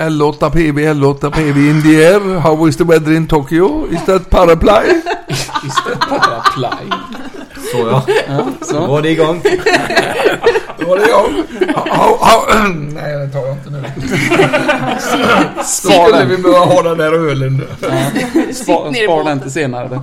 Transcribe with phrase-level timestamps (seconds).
[0.00, 2.40] L8PV, L8PV in the air.
[2.40, 3.86] How is the weather in Tokyo?
[3.86, 4.70] Is that paraply?
[6.08, 6.90] Paraply.
[7.72, 8.02] Så ja.
[8.62, 9.42] Så var det igång.
[10.78, 11.28] Då var det jag.
[11.76, 13.82] How, how, nej, det tar jag inte nu.
[15.64, 17.62] Skulle vi behöva ha den där ölen?
[18.54, 20.00] Spar, spar den till senare.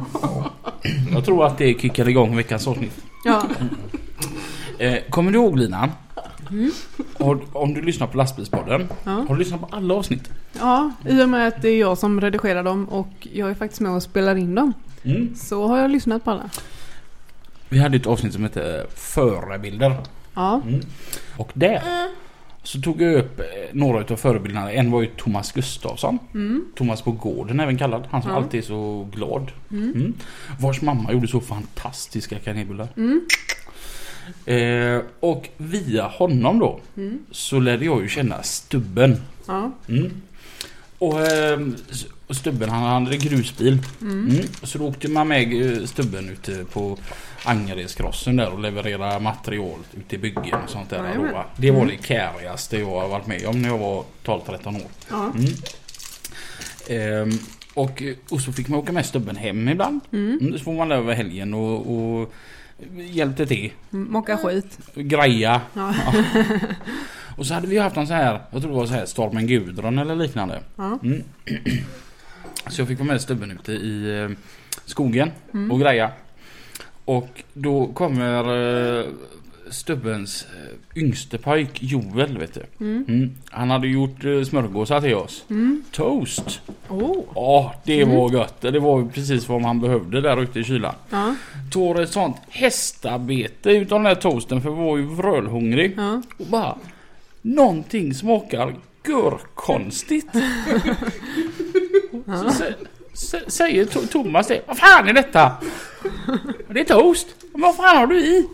[1.14, 2.98] Jag tror att det kickar igång veckans avsnitt.
[3.24, 3.42] Ja,
[4.80, 5.90] Eh, kommer du ihåg Lina?
[7.20, 8.88] Har, om du lyssnar på lastbilspodden.
[9.04, 9.12] Ja.
[9.12, 10.30] Har du lyssnat på alla avsnitt?
[10.60, 13.82] ja, i och med att det är jag som redigerar dem och jag är faktiskt
[13.82, 14.74] med och spelar in dem.
[15.04, 15.36] Mm.
[15.36, 16.50] Så har jag lyssnat på alla.
[17.70, 19.96] Vi hade ett avsnitt som hette Förebilder.
[20.34, 20.62] Ja,
[21.38, 21.82] Och där
[22.64, 24.72] så tog jag upp eh, några av förebilderna.
[24.72, 26.20] En var ju Thomas Gustafsson.
[26.76, 28.04] Thomas på gården även kallad.
[28.12, 28.38] Han som Ja.
[28.38, 29.52] alltid är så glad.
[29.72, 30.14] Mm.
[30.60, 32.88] Vars mamma gjorde så fantastiska kanelbullar.
[34.46, 36.80] Eh, och via honom då
[37.32, 39.22] så lärde jag ju känna Stubben.
[39.48, 40.12] ja, Mm.
[41.00, 41.60] Och, eh,
[42.28, 43.80] och Stubben han hade grusbil.
[44.02, 44.36] Mm.
[44.64, 46.98] Så då åkte man med eh, Stubben ute på
[47.44, 51.04] Angeredskrossen där och leverera material ute i byggen och sånt där.
[51.04, 51.34] Jajamän.
[51.34, 54.82] Då, det var det kärigaste jag har varit med om när jag var 12-13 år.
[55.10, 55.32] ja.
[55.36, 55.46] Mm.
[56.90, 57.40] Ehm,
[57.74, 60.00] och, och så fick man åka med Stubben hem ibland.
[60.14, 60.54] Mm.
[60.58, 62.34] Så får man där över helgen och, och
[63.12, 63.72] hjälpte till.
[63.90, 64.80] Mocka skit.
[64.96, 65.62] Greja.
[65.74, 65.94] Ja.
[67.38, 69.48] Och så hade vi haft en så här, jag tror det var så här Stormen
[69.48, 70.62] Gudrun eller liknande.
[70.76, 71.00] Ja.
[71.04, 71.24] Mm.
[72.70, 74.30] Så jag fick vara med stubben ute i eh,
[74.86, 75.32] skogen
[75.72, 76.12] och greja.
[77.06, 79.06] Och då kommer eh,
[79.70, 82.86] stubbens eh, yngste pojk Joel vet du.
[82.86, 83.32] Mm.
[83.50, 85.44] Han hade gjort eh, smörgåsar till oss.
[85.92, 86.60] Toast.
[86.90, 88.62] Oh, Ja, det var gött.
[88.62, 90.96] Det var precis vad man behövde där ute i kylan.
[91.10, 91.36] ja,
[91.72, 95.94] Tog ett sånt hästarbete utav den här toasten för vi var ju vrölhungrig.
[95.98, 96.22] ja.
[96.38, 96.76] Och bara
[97.42, 98.76] Någonting smakar
[99.08, 100.28] görkonstigt.
[102.26, 102.74] Så sä,
[103.14, 104.62] sä, säger Thomas det.
[104.68, 105.52] Vad fan är detta?
[106.70, 107.28] Det är toast.
[107.52, 108.48] Men vad fan har du i?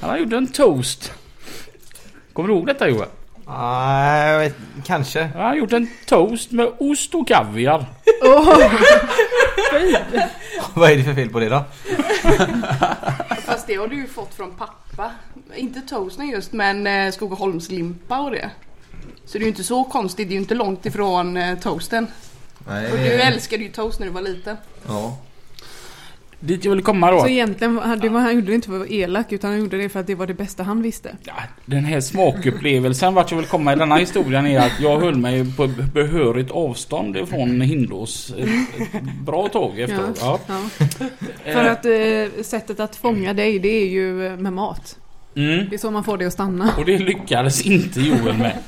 [0.00, 1.12] Han har gjort en toast.
[2.32, 3.08] Kommer du ihåg detta Joel?
[3.46, 5.22] Nej, jag vet, kanske.
[5.22, 7.86] Han har gjort en toast med ost och kaviar.
[10.74, 11.64] Vad är det för fel på det då?
[13.44, 15.10] Fast det har du ju fått från pappa.
[15.54, 18.50] Inte toasten just men eh, Skogaholmslimpa och det.
[19.24, 22.06] Så det är ju inte så konstigt, det är ju inte långt ifrån eh, toasten.
[22.68, 24.56] Nej, Och du älskade ju toast när du var liten.
[24.88, 25.18] Ja.
[26.46, 27.20] Dit jag vill komma då.
[27.20, 29.76] Så egentligen, det var, han gjorde det inte för att vara elak utan han gjorde
[29.76, 31.16] det för att det var det bästa han visste.
[31.24, 31.34] Ja,
[31.64, 35.56] den här smakupplevelsen vart jag vill komma i denna historien är att jag höll mig
[35.56, 38.34] på behörigt avstånd ifrån Hindås
[39.26, 40.18] bra tag efteråt.
[40.20, 40.40] Ja.
[40.46, 40.60] Ja.
[41.44, 44.98] För att eh, sättet att fånga dig det är ju eh, med mat.
[45.36, 45.68] mm.
[45.70, 46.74] Det är så man får det att stanna.
[46.78, 48.58] Och det lyckades inte Joel med.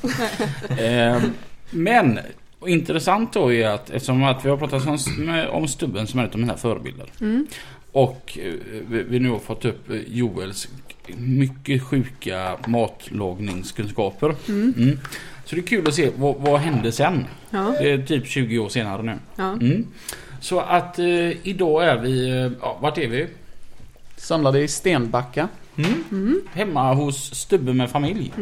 [1.15, 1.23] eh,
[1.71, 2.19] men
[2.59, 4.99] och intressant då är att eftersom att vi har pratat om,
[5.51, 7.07] om Stubben som är ett av mina förebilder.
[7.93, 8.53] Och eh,
[8.89, 10.69] vi, nu har fått upp eh, Joels
[11.17, 14.35] mycket sjuka matlagningskunskaper.
[14.49, 14.99] Mm.
[15.45, 17.25] Så det är kul att se vad, vad hände sen.
[17.51, 19.15] Ja, Det är typ 20 år senare nu.
[19.37, 19.53] ja.
[19.53, 19.87] Mm.
[20.41, 23.27] Så att eh, idag är vi, eh, ja, vart är vi?
[24.17, 25.49] Samlade i Stenbacka.
[26.53, 28.33] Hemma hos Stubbe med familj.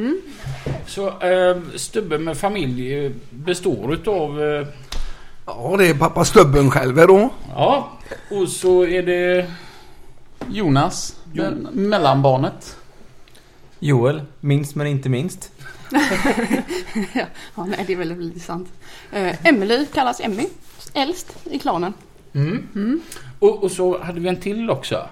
[0.86, 4.66] Så eh, Stubbe med familj eh, består utav eh,
[5.47, 7.30] Ja, det är pappa Stubben själv då.
[7.54, 7.98] Ja,
[8.30, 9.50] och så är det
[10.48, 12.77] Jonas, den- mellanbarnet.
[13.78, 15.53] Joel, minst men inte minst.
[17.56, 18.68] Ja, nej det är väl lite sant.
[19.12, 20.47] Eh, Emily kallas Emmy.
[20.94, 21.92] Äldst i klanen.
[23.38, 25.06] och, och så hade vi en till också.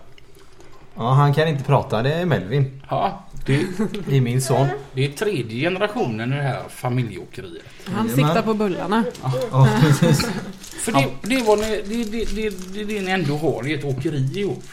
[0.96, 2.02] Ja, han kan inte prata.
[2.02, 2.82] Det är Melvin.
[2.90, 3.66] Ja, det,
[4.06, 4.66] Det är min son.
[4.92, 7.62] det är tredje generationen i det här familjeåkeriet.
[7.86, 9.04] Han siktar på bullarna.
[9.50, 10.26] Ja, precis.
[10.60, 13.78] För det, det, var ni, det, det, det, det, det ni ändå har, det är
[13.78, 14.64] ett åkeri ihop.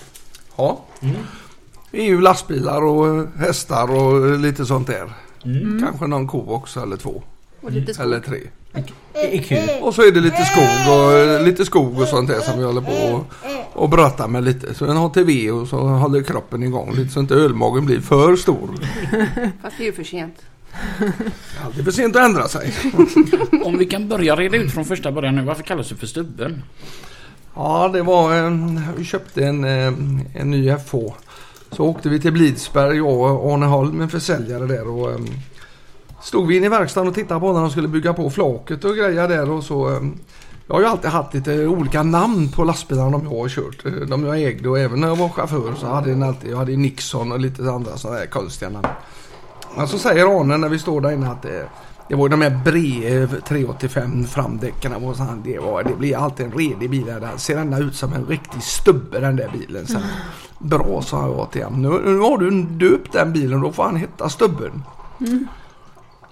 [0.57, 0.85] Ja.
[1.91, 5.13] Det är ju lastbilar och eh, hästar och lite sånt där.
[5.85, 7.23] Kanske någon ko också eller två.
[7.61, 8.05] Och lite skog.
[8.05, 8.39] Eller tre.
[9.13, 9.69] Det är kul.
[9.81, 12.81] Och så är det lite skog och, lite skog och sånt där som vi håller
[12.81, 13.25] på och
[13.73, 14.73] och bröta med lite.
[14.73, 18.69] Så en HTV och så håller kroppen igång lite så inte ölmagen blir för stor.
[19.61, 20.35] Fast det är ju för sent.
[21.65, 22.73] Alltid för sent att ändra sig.
[23.63, 25.41] Om vi kan börja reda ut från första början nu.
[25.43, 26.63] Varför kallas det för stubben?
[27.55, 29.93] Ja, det var en, vi köpte en, eh,
[30.35, 30.95] en ny FH.
[31.71, 34.87] Så åkte vi till Blidsberg, jag och Arne Holm, en försäljare där.
[34.87, 35.19] Och,
[36.21, 38.95] stod vi inne i verkstaden och tittade på när de skulle bygga på flaket och
[38.95, 39.49] grejer där.
[39.49, 40.01] Och så, eh,
[40.67, 43.85] jag har ju alltid haft lite olika namn på lastbilarna de jag har kört.
[43.85, 46.57] Eh, de jag ägde och även när jag var chaufför så hade jag alltid, jag
[46.57, 48.87] hade Nixon och lite andra sådana där konstiga namn.
[49.77, 51.69] Men så säger Arne när vi står där inne att det,
[52.09, 56.17] det var ju de här brev 385 framdäcken och så han, det, var, det blir
[56.17, 57.19] alltid en redig bil där.
[57.19, 59.87] Den ser ända ut som en riktig stubbe den där bilen.
[59.87, 59.97] Så,
[60.59, 61.81] Bra sa jag till honom.
[61.81, 64.83] Nu, nu har du döpt den bilen då får han heta Stubben.
[65.19, 65.47] Mm.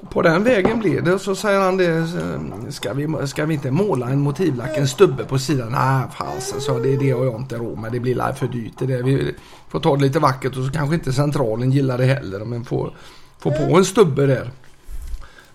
[0.09, 1.85] På den vägen blev det så säger han det.
[1.97, 5.71] eh, Ska vi, ska vi inte måla en motivlack, en stubbe på sidan?
[5.71, 7.91] Nej fasen så det, det har jag inte råd med.
[7.91, 8.73] Det blir live för dyrt.
[8.79, 9.03] Det där.
[9.03, 9.35] Vi
[9.69, 12.39] får ta det lite vackert och så kanske inte centralen gillar det heller.
[12.45, 12.93] Men får,
[13.39, 14.51] får på en stubbe där.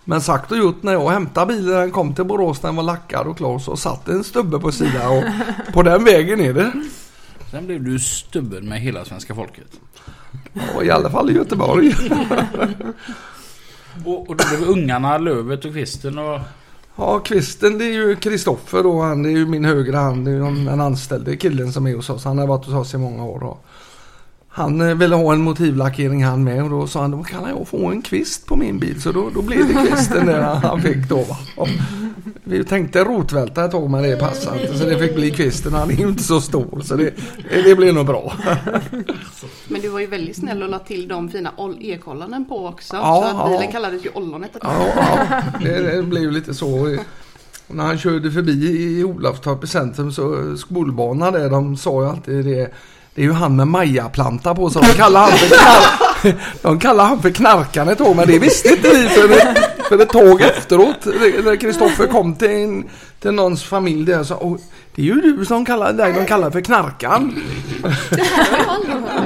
[0.03, 3.27] Men sagt och gjort när jag hämtade bilen den kom till Borås den var lackad
[3.27, 5.23] och klar så satt en stubbe på sidan och
[5.73, 6.71] på den vägen är det.
[7.51, 9.67] Sen blev du stubben med hela svenska folket.
[10.53, 11.95] Ja, I alla fall i Göteborg.
[14.05, 16.39] Och, och då blev ungarna Lövet och Kvisten och...
[16.95, 19.01] Ja, kvisten det är ju Kristoffer då.
[19.01, 20.25] Han är ju min högra hand.
[20.25, 22.25] Det är ju den anställde killen som är hos oss.
[22.25, 23.39] Han har varit hos oss i många år.
[23.39, 23.57] Då.
[24.57, 27.67] Han eh, ville ha en motivlackering han med och då sa han då kan jag
[27.67, 29.01] få en kvist på min bil.
[29.01, 31.25] Så då, då blev det kvisten där han fick då.
[31.57, 31.67] Och
[32.43, 34.77] vi tänkte rotvälta ett tag men det passade inte.
[34.77, 35.73] Så det fick bli kvisten.
[35.73, 37.13] Han är ju inte så stor så det,
[37.63, 38.33] det blev nog bra.
[39.67, 42.95] Men du var ju väldigt snäll och la till de fina ol- ekollonen på också.
[42.95, 43.71] Ja, så att bilen ja.
[43.71, 44.55] kallades ju ollonet.
[44.55, 44.71] ett tag.
[44.95, 46.97] Ja, ja det, det blev lite så.
[47.67, 48.51] När han körde förbi
[48.99, 52.71] i Olafstorp i centrum så skolbanan där de sa ju alltid det.
[53.15, 57.05] Det är ju han med majaplanta på så de kallar han för, knar- de kallar
[57.05, 59.27] han för knarkaren ett tag men det visste inte vi för,
[59.89, 61.03] för ett tag efteråt.
[61.03, 62.83] Det- När Kristoffer kom till, en,
[63.19, 64.57] till någons familj där så "Åh,
[64.95, 67.35] det är ju du som kallar dig de kallar för knarkaren.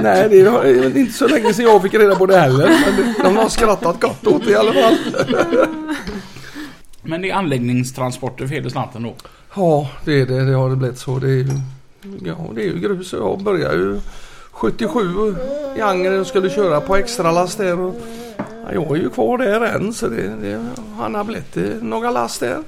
[0.02, 2.68] Nej det är inte så länge sedan jag fick reda på det heller.
[2.86, 4.96] Men det- de har skrattat gott åt det i alla fall.
[7.02, 9.14] Men det är anläggningstransporter för hela slanten då.
[9.54, 10.44] Ja, det är det.
[10.44, 11.18] Det har det blivit så.
[11.18, 11.48] Det är ju,
[12.24, 13.12] ja, det är ju grus.
[13.12, 14.00] Jag började ju
[14.50, 15.34] 77
[15.76, 17.80] i Angered och skulle köra på extra last där.
[17.80, 17.94] Och,
[18.38, 20.66] ja, jag är ju kvar där än så det, det
[20.98, 22.58] han har blivit eh, några last där.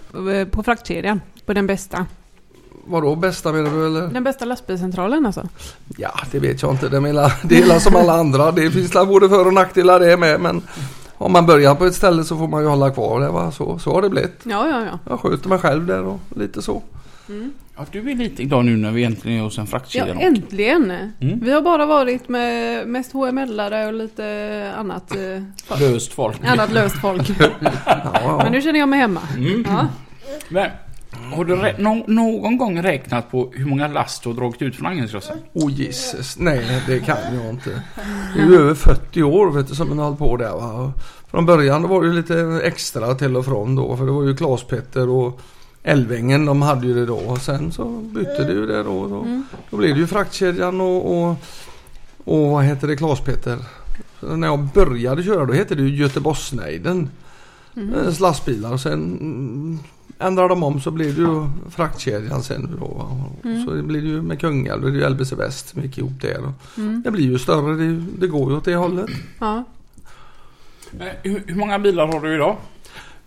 [0.40, 1.20] Eh, På fraktkedjan.
[1.46, 2.06] På den bästa.
[2.84, 4.06] Vadå bästa menar du eller?
[4.08, 5.48] Den bästa lastbilscentralen alltså.
[5.96, 6.88] Ja, det vet jag inte.
[6.88, 8.52] Det är hela som alla andra.
[8.52, 10.40] Det finns väl både för och nackdelar det med.
[10.40, 10.62] Men
[11.14, 13.28] om man börjar på ett ställe så får man ju hålla kvar det.
[13.28, 13.52] Va?
[13.52, 14.40] Så, så har det blivit.
[14.42, 14.98] Ja, ja, ja.
[15.08, 16.82] Jag sköter mig själv där och lite så.
[17.76, 20.14] Ja, du är lite glad nu när vi äntligen är hos en Ja, fraktkedja.
[20.14, 20.20] då.
[20.20, 20.90] äntligen!
[21.20, 21.40] Mm.
[21.42, 25.80] Vi har bara varit med mest HML-are och lite annat, eh, folk.
[25.80, 26.36] Löst folk.
[26.44, 27.30] annat löst folk.
[27.40, 28.40] Ja, ja.
[28.42, 29.20] Men nu känner jag mig hemma.
[29.36, 29.64] Mm.
[29.68, 29.86] Ja.
[30.48, 30.70] Men,
[31.34, 34.86] har du nå- någon gång räknat på hur många last du har dragit ut från
[34.86, 35.38] Agnesrossen?
[35.52, 37.82] Oh Jesus, nej det kan jag inte.
[38.36, 40.92] Det är ju över 40 år vet du, som man har hållit på där va.
[41.30, 44.36] Från början var det ju lite extra till och från då för det var ju
[44.36, 45.40] Klas-Petter och
[45.82, 47.16] Älvängen de hade ju det då.
[47.16, 49.08] Och sen så bytte det ju det då.
[49.08, 51.36] Då, då blev det ju fraktkedjan och, och,
[52.24, 53.58] och vad heter det Klas-Petter.
[54.20, 57.08] Så När jag började köra då hette det ju Göteborgsnejden.
[57.76, 57.94] Mm.
[58.20, 59.78] Lastbilar och sen mm,
[60.18, 62.84] ändrade de om så blev det ju fraktkedjan sen då.
[62.86, 65.98] Och Så det blir det ju med Kungälv, det är ju LBC Väst som gick
[65.98, 66.44] ihop där.
[66.44, 67.02] Och Mm.
[67.04, 69.10] Det blir ju större, det, det går ju åt det hållet.
[69.38, 69.64] Ja.
[71.00, 72.56] Eh, Hur, hur många bilar har du idag?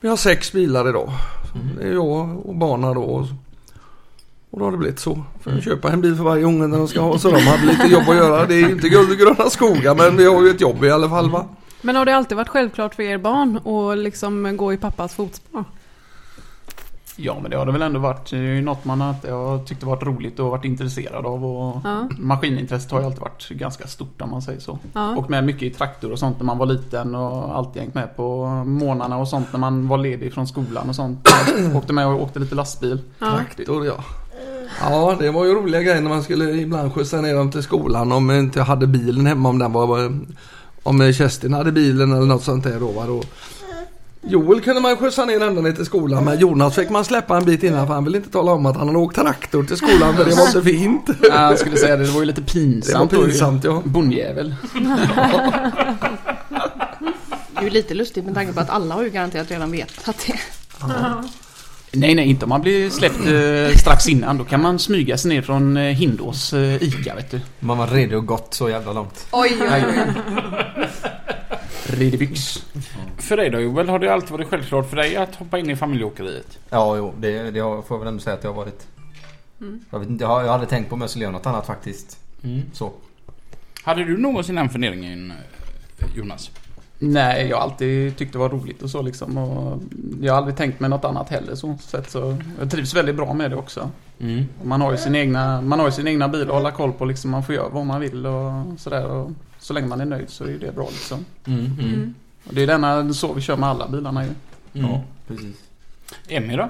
[0.06, 1.12] Vi har sex bilar idag.
[1.78, 3.02] Det är jag och barnen då.
[3.02, 3.26] Och,
[4.50, 5.24] och då har det blivit så.
[5.42, 7.20] För att köpa en bil för varje unge när de ska ha.
[7.20, 8.46] Så de hade lite jobb att göra.
[8.46, 10.92] Det är ju inte guld och gröna skogar men vi har ju ett jobb i
[10.92, 11.46] alla fall va.
[11.82, 15.64] Men har det alltid varit självklart för er barn att liksom gå i pappas fotspår?
[17.18, 18.30] Ja men det har det väl ändå varit.
[18.30, 21.26] Det är ju något man har, jag har tyckt det varit roligt och varit intresserad
[21.26, 21.46] av.
[21.46, 22.10] Och Ja.
[22.20, 24.80] Maskinintresset har ju alltid varit ganska stort om man säger så.
[24.94, 25.16] Ja.
[25.16, 28.16] Och med mycket i traktor och sånt när man var liten och alltid hängt med
[28.16, 31.28] på morgnarna och sånt när man var ledig från skolan och sånt.
[31.76, 33.02] åkte med och åkte lite lastbil.
[33.20, 33.32] Ja.
[33.38, 33.96] Traktor ja.
[34.82, 38.12] Ja det var ju roliga grejer när man skulle ibland skjutsa ner dem till skolan
[38.12, 40.20] om jag inte hade bilen hemma om den var
[40.84, 42.92] om Kerstin hade bilen eller något sånt där då.
[42.92, 43.06] Va?
[43.08, 43.22] då
[44.28, 47.46] Joel kunde man skjutsa ner ända ner till skolan men Jonas fick man släppa en
[47.46, 50.16] bit innan för han ville inte tala om att han hade åkt traktor till skolan
[50.18, 51.10] för det var inte fint.
[51.22, 53.12] Jag skulle säga det, det var ju lite Det var pinsamt.
[53.12, 53.82] pinsamt ja.
[53.86, 54.56] Bondjävel.
[57.54, 60.26] Det är ju lite lustigt med tanke på att alla har ju garanterat redan vetat
[60.28, 60.40] det.
[61.92, 64.38] Nej, nej, inte om man blir släppt eh, strax innan.
[64.38, 67.42] Då kan man smyga sig ner från eh, Hindås eh, ICA, vet du.
[67.60, 69.28] Man var redo och gått så jävla långt.
[69.32, 70.14] Oj, oj, oj.
[71.96, 72.66] Ridebyx.
[73.18, 75.76] För dig då Joel, har det alltid varit självklart för dig att hoppa in i
[75.76, 76.60] familjeåkeriet?
[76.70, 78.88] Ja, jo, det, det har, får jag väl ändå säga att det har varit.
[79.90, 81.46] Jag, vet inte, jag, har, jag har aldrig tänkt på om jag skulle göra något
[81.46, 82.20] annat faktiskt.
[82.74, 82.92] Så.
[83.84, 85.34] Hade du någonsin den funderingen
[86.16, 86.52] Jonas?
[87.00, 89.38] Nej, jag har alltid tyckt det var roligt och så liksom.
[89.38, 89.82] Och
[90.22, 91.78] jag har aldrig tänkt mig något annat heller så.
[91.82, 93.90] så, att, så jag trivs väldigt bra med det också.
[94.20, 94.46] Mm.
[94.64, 97.06] Man har ju sin egna, man har ju sin egna bil att hålla koll på
[97.06, 97.32] liksom.
[97.32, 99.06] Man får göra vad man vill och sådär.
[99.06, 99.32] Och
[99.66, 101.26] så länge man är nöjd så är det bra liksom.
[101.48, 101.66] Mm.
[101.80, 102.16] Mm.
[102.48, 104.30] Och det är denna, så vi kör med alla bilarna ju.
[104.74, 104.92] Mm.
[104.92, 105.56] Ja, precis.
[106.28, 106.70] Emmy då?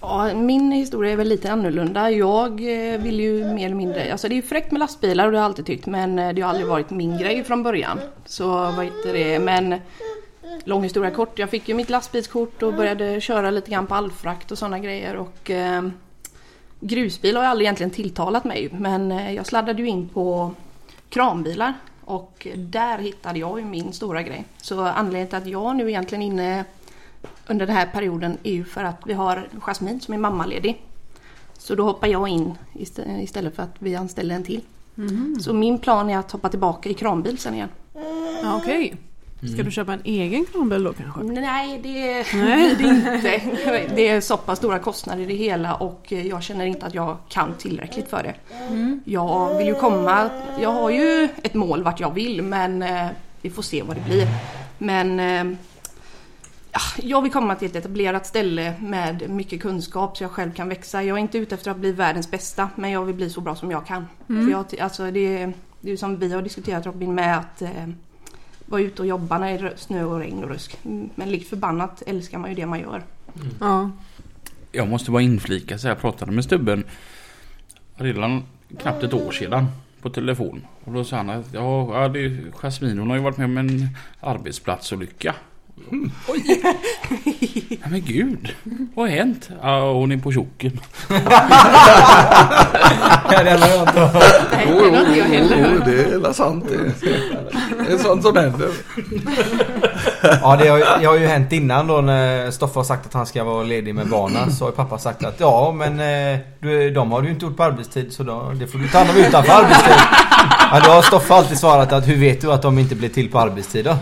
[0.00, 2.10] Ja, min historia är väl lite annorlunda.
[2.10, 5.32] Jag eh, vill ju mer eller mindre, alltså det är ju fräckt med lastbilar och
[5.32, 8.00] det har jag alltid tyckt men eh, det har aldrig varit min grej från början.
[8.26, 9.80] Så vad heter det, men
[10.64, 14.50] lång historia kort, jag fick ju mitt lastbilskort och började köra lite grann på allfrakt
[14.50, 15.88] och sådana grejer och eh,
[16.80, 20.54] grusbil har ju aldrig egentligen tilltalat mig men eh, jag sladdade ju in på
[21.08, 21.74] kranbilar
[22.10, 24.44] och där hittade jag ju min stora grej.
[24.62, 26.64] Så anledningen till att jag nu egentligen är inne
[27.46, 30.82] under den här perioden är ju för att vi har Jasmine som är mammaledig.
[31.58, 34.60] Så då hoppar jag in istä- istället för att vi anställer en till.
[35.40, 37.68] Så min plan är att hoppa tillbaka i kranbil sen igen.
[38.42, 38.96] Ja, Okej.
[39.48, 41.22] Ska du köpa en egen kranbil då kanske?
[41.22, 41.82] Nej, det
[42.32, 42.78] blir
[43.22, 43.94] det inte.
[43.94, 47.16] Det är så pass stora kostnader i det hela och jag känner inte att jag
[47.28, 48.34] kan tillräckligt för det.
[49.04, 50.30] Jag vill ju komma,
[50.60, 53.06] jag har ju ett mål vart jag vill men eh,
[53.42, 54.28] vi får se vad det blir.
[54.78, 55.58] Men eh,
[56.72, 60.68] ja, jag vill komma till ett etablerat ställe med mycket kunskap så jag själv kan
[60.68, 61.02] växa.
[61.02, 63.54] Jag är inte ute efter att bli världens bästa men jag vill bli så bra
[63.56, 64.06] som jag kan.
[64.26, 67.70] För jag, alltså det, det är som vi har diskuterat Robin med att eh,
[68.70, 70.78] vara ute och jobba när det är snö och regn och rusk.
[70.84, 73.02] Mm, Men likt förbannat älskar man ju det man gör.
[73.60, 73.90] Ja.
[74.72, 76.84] Jag måste bara inflika så jag pratade med Stubben
[77.94, 78.42] redan
[78.78, 79.66] knappt ett år sedan
[80.02, 80.66] på telefon.
[80.84, 83.58] Och då sa han att ja, det är Jasmine hon har ju varit med om
[83.58, 83.88] en
[84.20, 85.34] arbetsplatsolycka.
[86.28, 86.60] Oj!
[87.70, 88.54] Nej men gud,
[88.94, 89.48] vad har hänt?
[89.62, 90.80] Ja, hon är på tjocken.
[93.32, 94.22] Ja, det har jag inte hört.
[94.52, 95.84] Nej, Jo, det jo, har inte jag jo, heller hört.
[95.84, 97.06] det är väl sant det.
[97.86, 98.68] Det är sånt som händer.
[100.42, 103.12] Ja, det har, ju- det har ju hänt innan då när Stoffe har sagt att
[103.14, 106.00] han ska vara ledig med barnen så har pappa sagt att ja men
[106.34, 108.88] eh, du, de har du ju inte gjort på arbetstid så då, det får du
[108.88, 109.94] ta hand om utanför arbetstid.
[110.72, 113.30] Ja, då har Stoffe alltid svarat att hur vet du att de inte blir till
[113.30, 113.96] på arbetstid då?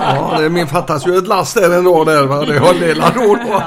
[0.00, 2.44] Ja, det min fattas ju ett last där ändå där va.
[2.44, 3.62] Det har Lela råd på.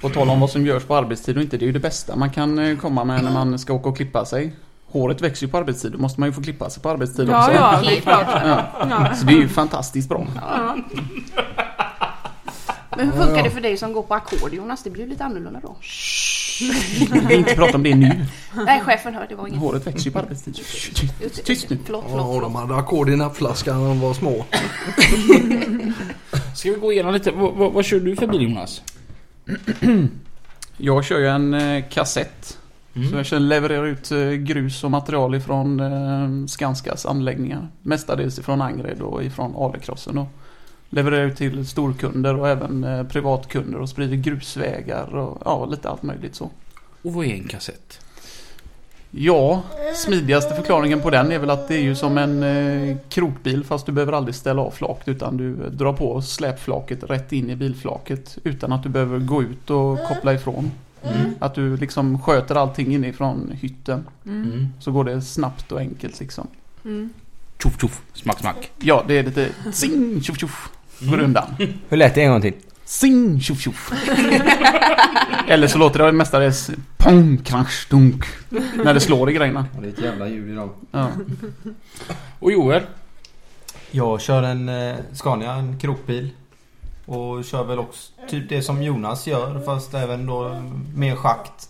[0.00, 2.16] På tal om vad som görs på arbetstid och inte, det är ju det bästa
[2.16, 4.56] man kan eh, komma med när man ska åka och klippa sig.
[4.90, 7.38] Håret växer ju på arbetstid, då måste man ju få klippa sig på arbetstid Ja,
[7.38, 7.52] också.
[7.52, 8.26] ja, det är klart.
[8.44, 8.60] Ja.
[8.90, 9.14] Ja.
[9.14, 10.26] Så det är ju fantastiskt bra.
[12.96, 14.82] Men hur funkar det för dig som går på ackord Jonas?
[14.82, 15.76] Det blir ju lite annorlunda då.
[17.28, 18.26] Vi inte prata om det nu.
[18.66, 19.60] Nej, chefen hör, det var inget.
[19.60, 20.54] Håret växer ju på arbetstid.
[21.44, 21.78] Tyst nu.
[21.84, 24.44] Förlåt, Ja, de hade ackord i nappflaskan när de var små.
[26.54, 28.82] Ska vi gå igenom lite, vad, vad, vad kör du för bil Jonas?
[30.76, 32.58] Jag kör ju en eh, kassett.
[32.94, 33.10] Mm.
[33.10, 37.68] Så jag kör, levererar ut eh, grus och material ifrån eh, Skanskas anläggningar.
[37.82, 40.18] Mestadels ifrån Angered och ifrån Alecrossen.
[40.18, 40.28] Och
[40.90, 46.02] levererar ut till storkunder och även eh, privatkunder och sprider grusvägar och ja, lite allt
[46.02, 46.50] möjligt så.
[47.02, 48.00] Och vad är en kassett?
[49.10, 49.62] Ja,
[49.94, 53.86] smidigaste förklaringen på den är väl att det är ju som en eh, krokbil fast
[53.86, 58.38] du behöver aldrig ställa av flaket utan du drar på släpflaket rätt in i bilflaket
[58.44, 60.70] utan att du behöver gå ut och koppla ifrån.
[61.38, 64.06] Att du liksom sköter allting inifrån hytten.
[64.26, 64.68] Mm.
[64.80, 66.46] Så går det snabbt och enkelt liksom.
[66.84, 67.10] Mm.
[67.62, 68.70] Tjoff tjoff, smack smack.
[68.78, 70.70] Ja, det är lite sing tjoff tjoff.
[71.00, 71.54] Går undan.
[71.88, 72.54] Hur lät det en gång till?
[72.84, 73.92] Sing tjoff tjoff.
[75.48, 78.24] Eller så låter det mestadels pong krasch dunk.
[78.84, 79.66] När det slår i grejerna.
[79.74, 80.70] Ja, det är ett jävla ljud idag.
[80.90, 81.08] Ja.
[82.38, 82.82] Och Joel?
[83.90, 86.30] Jag kör en eh, Scania, en krokbil.
[87.06, 90.62] Och kör väl också typ det som Jonas gör fast även då
[90.96, 91.68] mer schakt.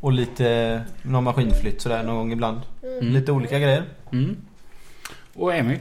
[0.00, 2.60] Och lite någon maskinflytt sådär någon gång ibland.
[2.82, 3.14] Mm.
[3.14, 3.84] Lite olika grejer.
[4.12, 4.36] Mm.
[5.34, 5.78] Och Emmy?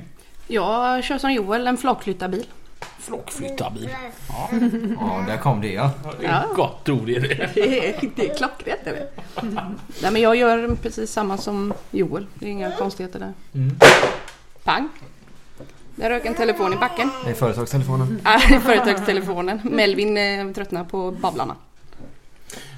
[0.48, 2.46] Jag kör som Joel, en flakflyttarbil.
[3.00, 3.89] Flockflyttarbil.
[5.00, 5.91] Ja, där kom det ja.
[6.20, 6.53] Det är Ja.
[6.56, 7.50] gott ord är det.
[7.53, 9.08] Det är, det är klockrent är det.
[10.01, 12.25] Nej men jag gör precis samma som Joel.
[12.34, 13.34] Det är inga konstigheter där.
[13.53, 13.75] Mm.
[14.63, 14.89] Pang.
[15.96, 17.10] Där rök en telefon i backen.
[17.25, 18.22] Det är företagstelefonen.
[18.24, 19.62] Ja, Företagstelefonen.
[19.63, 21.56] Melvin eh, tröttnar på Babblarna.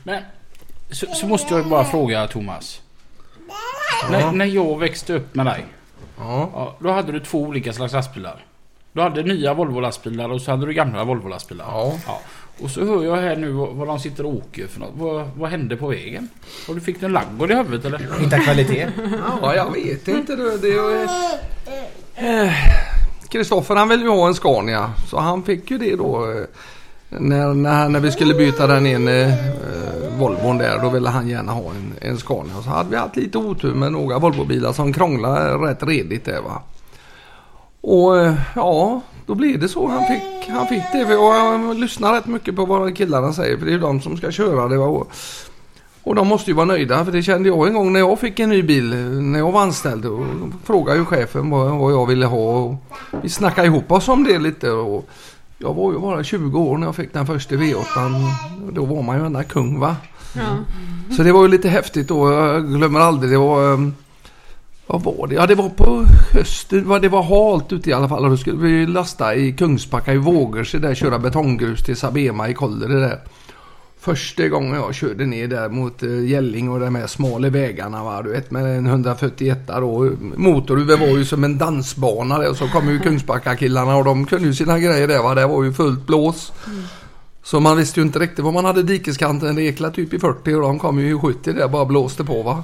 [0.03, 0.23] Men
[0.91, 2.81] så, så måste jag bara fråga Thomas.
[4.11, 5.65] När, när jag växte upp med dig.
[6.17, 6.49] Ja.
[6.53, 8.45] Ja, då hade du två olika slags lastbilar.
[8.93, 11.65] Du hade nya Volvo-lastbilar och så hade du gamla Volvo-lastbilar.
[11.67, 11.93] Ja.
[12.63, 14.91] Och så hör jag här nu vad, de sitter och åker för något.
[14.93, 16.29] Vad, vad hände på vägen?
[16.67, 18.19] Och du fick en laggård i huvudet eller?
[18.19, 18.87] Hitta kvalitet.
[19.41, 20.35] Ja, jag vet inte.
[20.35, 21.03] Det, det,
[22.15, 22.51] eh,
[23.29, 24.91] Kristoffer han ville ju ha en Scania.
[25.09, 26.31] Så han fick ju det då.
[26.31, 26.45] eh,
[27.19, 29.33] När, när, när vi skulle byta den in eh,
[30.19, 30.79] Volvon där.
[30.81, 32.53] Då ville han gärna ha en, en Scania.
[32.63, 36.61] Så hade vi haft lite otur med några Volvobilar som krånglade rätt redigt där va.
[37.81, 39.87] Och eh, ja, då blev det så.
[39.87, 41.05] Han fick, han fick det.
[41.05, 43.57] För jag, lyssnar rätt mycket på vad killarna säger.
[43.57, 44.77] För det är ju de som ska köra det.
[44.77, 45.11] Och,
[46.03, 48.39] och de måste ju vara nöjda för det kände jag en gång när jag fick
[48.39, 50.05] en ny bil när jag var anställd.
[50.05, 50.25] Och
[50.63, 52.59] frågade ju chefen vad, vad jag ville ha.
[52.59, 52.75] Och
[53.23, 54.71] vi snackade ihop oss om det lite.
[54.71, 55.09] Och
[55.57, 58.31] jag var ju bara 20 år när jag fick den första V8.
[58.71, 59.95] Då var man ju enda kung va.
[60.35, 60.57] Ja.
[61.15, 62.31] Så det var ju lite häftigt då.
[62.31, 63.31] Jag glömmer aldrig.
[63.31, 63.91] Det var...
[64.87, 65.35] Vad var det?
[65.35, 67.01] Ja det var på hösten.
[67.01, 68.23] Det var halt ute i alla fall.
[68.23, 70.95] Och då skulle vi lasta i Kungsbacka i Vågers där.
[70.95, 73.19] Köra betonggrus till Sabema i Kållered där.
[73.99, 78.21] Första gången jag körde ner där mot eh, Gälling och de här smala vägarna va.
[78.21, 80.11] Du vet med en 141 då.
[80.35, 82.49] Motorhuven var ju som en dansbana där.
[82.49, 85.35] Och så kom ju Kungsbacka killarna och de kunde ju sina grejer där va.
[85.35, 86.51] Det var ju fullt blås.
[87.43, 89.55] Så man visste ju inte riktigt vad man hade dikeskanten.
[89.55, 92.41] Det ekla typ i 40 och de kom ju i 70 där bara blåste på
[92.41, 92.63] va.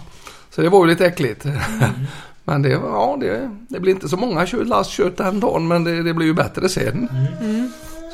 [0.58, 1.46] Så det var ju lite äckligt.
[2.44, 6.04] men det, var- ja, det, det blir inte så många lastkött den dagen men det,
[6.04, 7.08] det blir ju bättre sen.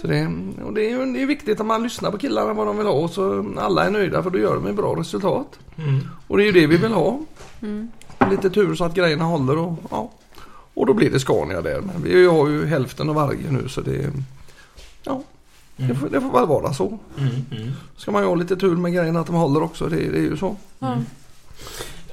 [0.02, 0.28] Så det,
[0.66, 2.86] och det, är ju det är viktigt att man lyssnar på killarna vad de vill
[2.88, 5.60] ha och så alla är nöjda för då gör de ett bra resultat.
[6.28, 7.20] Och det är ju det vi vill ha.
[8.32, 10.12] Lite tur så att grejerna håller och ja.
[10.74, 11.82] Och då blir det Scania där.
[11.82, 14.12] Men vi har ju hälften av varje nu så det...
[15.04, 15.22] Ja.
[15.78, 17.00] Det, får, det får väl vara så.
[17.98, 19.86] Ska man ju ha lite tur med grejerna att de håller också.
[19.90, 20.56] Det, det är ju så.
[20.80, 20.98] Ja.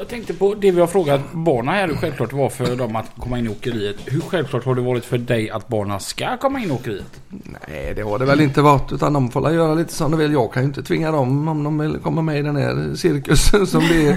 [0.00, 2.97] Jag tänkte på det vi har frågat barnen här hur självklart det var för dem
[2.97, 3.97] att komma in i åkeriet.
[4.07, 7.21] Hur självklart har det varit för dig att barnen ska komma in i åkeriet?
[7.28, 8.92] Nej, det har det väl inte varit.
[8.92, 10.33] Utan de får göra lite som de vill.
[10.33, 13.66] Jag kan ju inte tvinga dem om de vill komma med i den här cirkusen
[13.66, 14.16] som det är.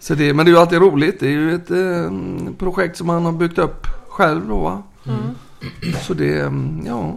[0.00, 1.20] Så det, men det är ju alltid roligt.
[1.20, 2.12] Det är ju ett eh,
[2.58, 4.82] projekt som man har byggt upp själv då va.
[6.02, 6.52] Så det, eh,
[6.86, 7.16] ja.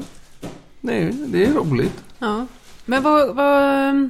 [0.81, 2.03] Nej, det är roligt.
[2.19, 2.45] Ja.
[2.85, 3.35] Men vad...
[3.35, 4.09] vad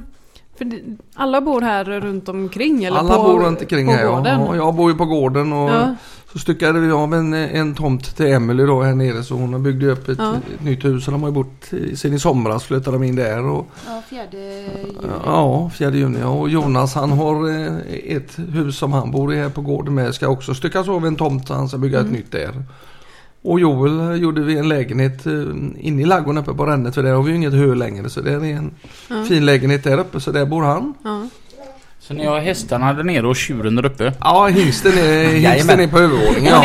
[0.58, 0.82] för det-
[1.14, 4.06] alla bor här runt omkring eller Alla på, bor runt omkring här.
[4.06, 4.40] gården?
[4.40, 5.94] Ja, jag bor ju på gården och Ja.
[6.32, 9.90] så styckade vi av en, en tomt till Emelie då här nere så hon byggde
[9.90, 10.34] upp ett, Ja.
[10.54, 11.06] ett nytt hus.
[11.06, 13.44] Och de har ju bott i- sen i somras flyttade de in där.
[13.44, 14.96] Och, Ja, fjärde juli.
[15.26, 16.22] Ja, 4 juni.
[16.24, 17.76] Och Jonas han har eh,
[18.16, 20.14] ett hus som han bor i här på gården med.
[20.14, 21.48] Ska också styckas av en tomt.
[21.48, 22.62] Han ska bygga ett nytt där.
[23.46, 25.32] Och Joel gjorde vi en lägenhet eh,
[25.78, 26.94] inne i ladugården uppe på Rännet.
[26.94, 28.10] För där har vi ju inget hö längre.
[28.10, 28.70] Så det är en
[29.08, 29.24] Ja.
[29.28, 30.20] fin lägenhet där uppe.
[30.20, 30.94] Så där bor han.
[31.04, 31.22] Ja.
[32.00, 34.12] Så ni har hästarna där nere och tjuren där uppe?
[34.20, 36.52] Ja, hingsten är, hingsten är på övervåningen.
[36.52, 36.64] Ja.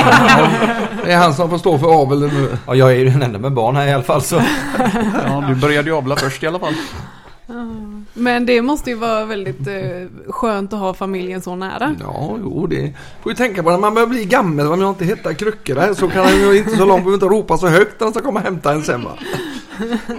[1.05, 2.47] Det är han som får stå för aveln nu.
[2.67, 4.41] Ja, jag är ju den enda med barn här i alla fall så.
[5.25, 6.73] Ja, du började ju avla först i alla fall.
[8.13, 9.73] Men det måste ju vara väldigt eh,
[10.29, 11.95] skönt att ha familjen så nära.
[11.99, 14.67] Ja, jo det får ju tänka på när man börjar bli gammal.
[14.67, 17.25] Om jag inte hittar kryckor här så kan han ju inte så långt, behöver inte
[17.25, 19.11] ropa så högt när han ska komma och hämta en sen va.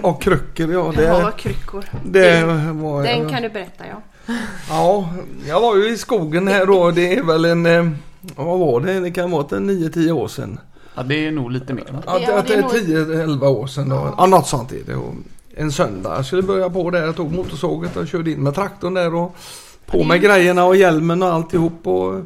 [0.03, 1.85] Och kryckor, ja Jag har det, kryckor.
[2.05, 3.03] det var...
[3.03, 4.03] Den kan du berätta ja.
[4.69, 5.09] Ja,
[5.49, 6.91] jag var ju i skogen här då.
[6.91, 7.67] Det är väl en...
[7.67, 7.91] eh,
[8.37, 9.01] Vad var det?
[9.01, 10.59] Det kan vara en 9-10 år sedan.
[10.95, 11.85] Ja, det är nog lite mer.
[12.07, 14.15] Ja, Ja, det det är är 10-11 år sedan då.
[14.19, 14.93] Ja, något sånt är det.
[15.55, 16.15] En söndag.
[16.15, 17.05] Jag skulle börja på där.
[17.05, 19.37] Jag tog motorsåget och körde in med traktorn där och
[19.87, 22.21] på med grejerna och hjälmen och alltihop och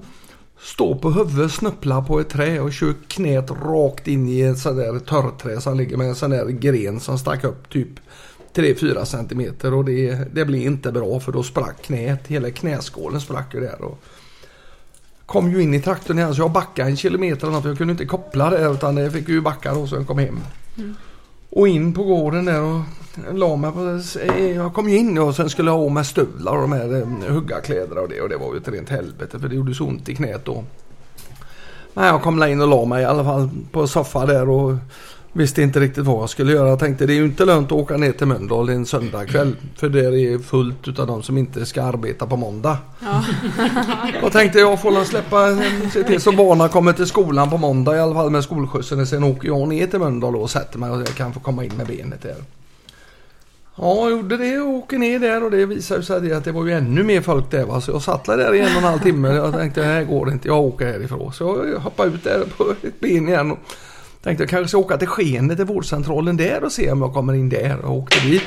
[0.61, 4.77] stå på huvudet, snuppla på ett trä och kör knät rakt in i ett sånt
[4.77, 7.89] där törrträd som ligger med en sån där gren som stack upp typ
[8.55, 12.27] 3-4 centimeter och det, det blir inte bra för då sprack knät.
[12.27, 13.83] Hela knäskålen sprack ju där.
[13.83, 14.03] Och
[15.27, 17.65] kom ju in i traktorn igen så jag backade en kilometer eller något.
[17.65, 20.41] Jag kunde inte koppla det utan jag fick ju backa då så jag kom hem.
[21.51, 22.81] Och in på gården där och
[23.33, 24.01] la mig på...
[24.55, 27.33] Jag kom ju in och sen skulle jag ha med stövlar och de här eh,
[27.35, 30.09] huggarkläderna och det och det var ju ett rent helvete för det gjorde så ont
[30.09, 30.65] i knät då.
[31.95, 34.75] Men jag kom in och la mig i alla fall på soffan där och
[35.37, 36.69] visste inte riktigt vad jag skulle göra.
[36.69, 39.57] Jag tänkte det är ju inte lönt att åka ner till Mölndal en söndagkväll.
[39.77, 42.79] För där är fullt utav de som inte ska arbeta på måndag.
[43.01, 43.25] Ja.
[44.23, 45.57] Då tänkte jag får släppa,
[45.93, 49.07] se till så barnen kommer till skolan på måndag i alla fall med skolskjutsen.
[49.07, 51.73] Sen åker jag ner till Mölndal och sätter mig och jag kan få komma in
[51.77, 52.37] med benet där.
[53.79, 56.67] Ja, jag gjorde det och åker ner där och det visade sig att det var
[56.67, 57.81] ju ännu mer folk där va.
[57.81, 59.29] Så jag satt där i en och en halv timme.
[59.29, 61.33] Jag tänkte det här går inte, jag åker härifrån.
[61.33, 63.59] Så jag hoppade ut där på ett ben igen och
[64.23, 67.35] tänkte jag kanske ska åka till Skene till vårdcentralen där och se om jag kommer
[67.35, 68.43] in där och åkte dit.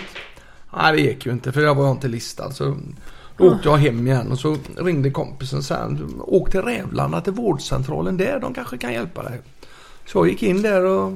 [0.78, 2.52] Nej det gick ju inte för jag var inte listad.
[2.52, 2.78] Så
[3.38, 6.22] då åkte jag hem igen och så ringde kompisen sen.
[6.22, 9.42] Åk till Rävlanda till vårdcentralen där, de kanske kan hjälpa dig.
[10.06, 11.12] Så jag gick in där och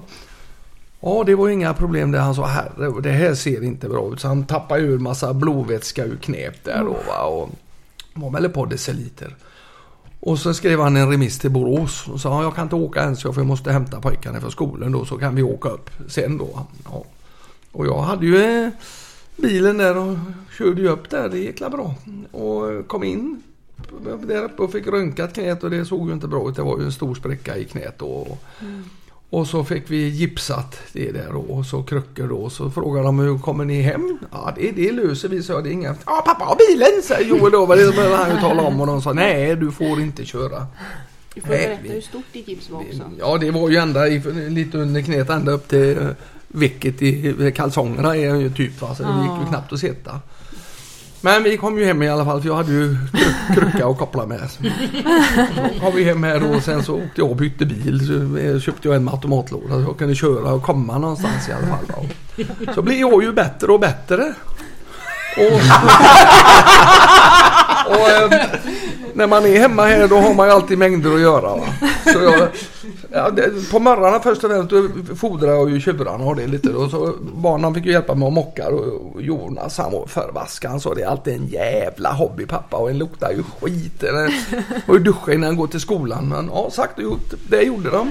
[1.06, 4.20] Ja, det var inga problem där Han sa herre, det här ser inte bra ut.
[4.20, 7.24] Så han tappade ur massa blodvätska ur knät där då va.
[7.24, 7.50] Och
[8.14, 9.36] var väl ett par deciliter.
[10.20, 13.16] Och så skrev han en remiss till Borås och sa jag kan inte åka än
[13.16, 16.38] så för jag måste hämta pojkarna från skolan då så kan vi åka upp sen
[16.38, 16.66] då.
[16.86, 17.06] Ja.
[17.72, 18.70] Och jag hade ju eh,
[19.36, 20.18] bilen där och
[20.58, 21.30] körde ju upp där.
[21.30, 21.96] Det gick la bra.
[22.32, 23.44] Och kom in
[24.28, 26.56] där uppe och fick röntgat knät och det såg ju inte bra ut.
[26.56, 28.38] Det var ju en stor spricka i knät då.
[28.62, 28.84] Mm
[29.34, 32.50] och så fick vi gipsat det där och så kryckor då.
[32.50, 34.20] Så frågade de hur kommer ni hem?
[34.32, 35.96] Ja det, det löser vi så det är inga...
[36.06, 37.66] Ja pappa har bilen säger Joel då.
[37.66, 40.68] Vad det ville han tala om och de sa nej du får inte köra.
[41.34, 43.02] Du får Nej, berätta hur stort ditt gips var också.
[43.20, 46.08] Ja det var ju ända i, lite under knät ända upp till eh,
[46.48, 48.80] vecket i kalsongerna är ju typ.
[48.80, 50.20] Så det gick ju knappt att sitta.
[51.26, 52.98] Men vi kom ju hem i alla fall för jag hade ju
[53.56, 54.40] kry- att och koppla med.
[54.52, 54.64] Så
[55.82, 58.08] kom vi hem här då och sen så åkte jag och bytte bil.
[58.08, 61.52] Så eh, köpte jag en med automatlåda så jag kunde köra och komma någonstans i
[61.52, 61.86] alla fall.
[61.88, 62.74] Då.
[62.74, 64.34] Så blev jag ju bättre och bättre.
[65.38, 65.44] Och,
[67.88, 68.34] och och,
[69.14, 71.56] när man är hemma här då har man ju alltid mängder att göra.
[71.56, 71.66] Va?
[72.14, 72.48] Så jag,
[73.12, 76.70] ja, det, på morgonen först och främst då fodrar jag ju tjurarna och det lite.
[76.70, 80.72] Och så barnen fick ju hjälpa mig att mocka och Jonas han var förvaskad.
[80.72, 84.04] Han sa det är alltid en jävla hobby pappa och en luktar ju skit.
[84.88, 86.30] Och duscha innan han går till skolan.
[86.30, 87.34] Men ja, sagt och gjort.
[87.50, 88.10] Det gjorde de.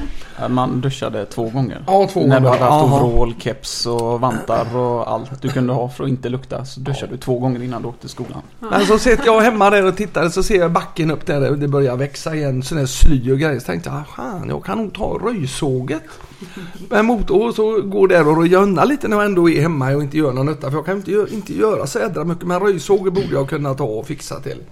[0.48, 1.85] Man duschade två gånger.
[1.87, 2.58] Ja, två När du gånger.
[2.58, 6.64] hade haft overall, keps och vantar och allt du kunde ha för att inte lukta.
[6.64, 8.42] Så duschade du två gånger innan du åkte till skolan.
[8.58, 11.68] Men så sitter jag hemma där och tittar så ser jag backen upp där det
[11.68, 13.58] börjar växa igen sån där sly och grejer.
[13.61, 16.03] Så tänkte jag, "Ah, fan jag kan nog ta röjsåget.
[16.90, 19.96] med motor och så går där och röja undan lite när jag ändå är hemma
[19.96, 20.70] och inte gör någon nytta.
[20.70, 22.46] För jag kan inte, inte göra så jädra mycket.
[22.46, 24.62] Men röjsåg borde jag kunna ta och fixa till.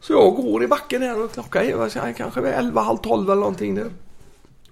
[0.00, 3.74] Så jag går i backen här och klockan är kanske 11, halv 12 eller någonting
[3.74, 3.90] där.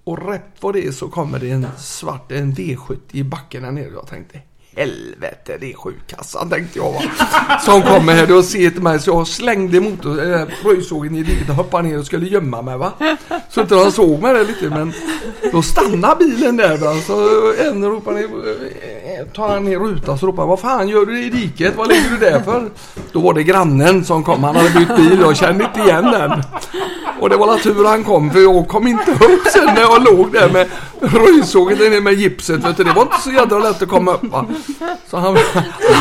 [0.04, 3.72] Och rätt vad det är så kommer det en svart, en V70 i backen här
[3.72, 3.90] nere.
[3.94, 4.40] Jag tänkte
[4.76, 7.00] helvete det är sjukkassan tänkte jag va.
[7.64, 11.22] Som kommer här och ser till mig så jag slängde motor, äh, eh, röjsågen i
[11.22, 12.92] diket och hoppade ner och skulle gömma mig va.
[13.50, 14.92] Så inte de såg mig där lite men
[15.52, 16.94] då stannar bilen där va.
[17.06, 21.06] Så en ropar ner, eh, tar han ner rutan så ropar han vad fan gör
[21.06, 21.76] du i diket?
[21.76, 22.70] Vad ligger du där för?
[23.12, 24.44] Då var det grannen som kom.
[24.44, 26.42] Han hade bytt bil och jag kände inte igen den.
[27.20, 30.04] Och det var la tur han kom för jag kom inte upp sen när jag
[30.04, 30.68] låg där med
[31.00, 32.64] röjsågen där nere med gipset.
[32.64, 32.84] Vet du.
[32.84, 34.46] Det var inte så jädra lätt att komma upp va.
[35.10, 35.36] Så han,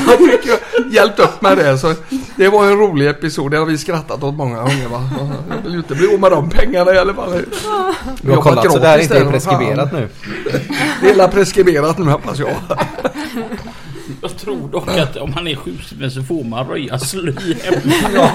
[0.05, 0.57] han fick ju
[0.91, 1.77] hjälpt upp med det.
[1.77, 1.93] Så
[2.35, 3.51] det var en rolig episod.
[3.51, 5.09] Det har vi skrattat åt många gånger va.
[5.49, 7.41] Jag vill ju inte bli av med de pengarna i alla fall.
[8.21, 10.09] Du har kollat så det här inte är preskriberat nu.
[11.01, 12.49] Det är preskriberat nu hoppas jag.
[14.21, 17.93] Jag tror dock att om man är sjukskriven så får man röja sly hemma.
[18.15, 18.29] Ja,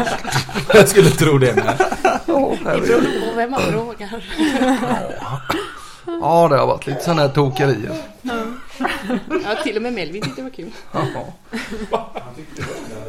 [0.75, 1.87] jag skulle tro det med.
[2.27, 3.07] Ja, herregud.
[3.33, 4.25] Och vem man frågar.
[6.21, 7.95] ja det har varit lite sådana här tokerier.
[8.23, 8.33] Ja,
[9.64, 10.70] till och med Melvin tyckte det var kul.
[10.92, 11.01] Ja.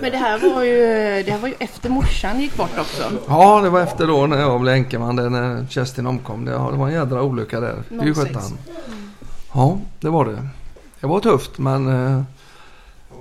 [0.02, 0.78] Men det här var ju,
[1.24, 3.04] det här var ju efter morsan gick bort också.
[3.28, 6.46] Ja, det var efter då när jag blev änkeman, när Kerstin omkom.
[6.46, 7.76] Det, ja, det var en jädra olycka där.
[7.90, 8.28] Det är ju 06.
[8.28, 8.58] sjutton.
[9.54, 10.48] Ja, det var det.
[11.00, 12.22] Det var tufft men eh,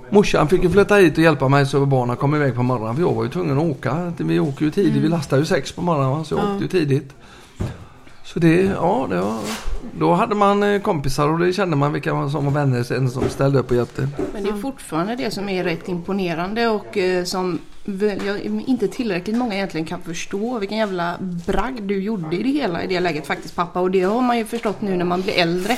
[0.09, 2.95] morsan fick ju flytta hit och hjälpa mig så barnen kom iväg på morgonen.
[2.95, 4.13] För jag var ju tvungen att åka.
[4.17, 5.03] Vi åker ju tidigt.
[5.03, 6.51] Vi lastar ju sex på morgonen så jag Ja.
[6.53, 7.13] åkte ju tidigt.
[8.33, 9.39] Så det, ja, det var,
[9.99, 13.29] då hade man eh, kompisar och det kände man vilka som var vänner sen som
[13.29, 14.07] ställde upp och hjälpte.
[14.33, 17.59] Men det är fortfarande det som är rätt imponerande och eh, som
[18.25, 22.83] jag, inte tillräckligt många egentligen kan förstå vilken jävla bragd du gjorde i det hela
[22.83, 25.33] i det läget faktiskt pappa och det har man ju förstått nu när man blir
[25.33, 25.77] äldre.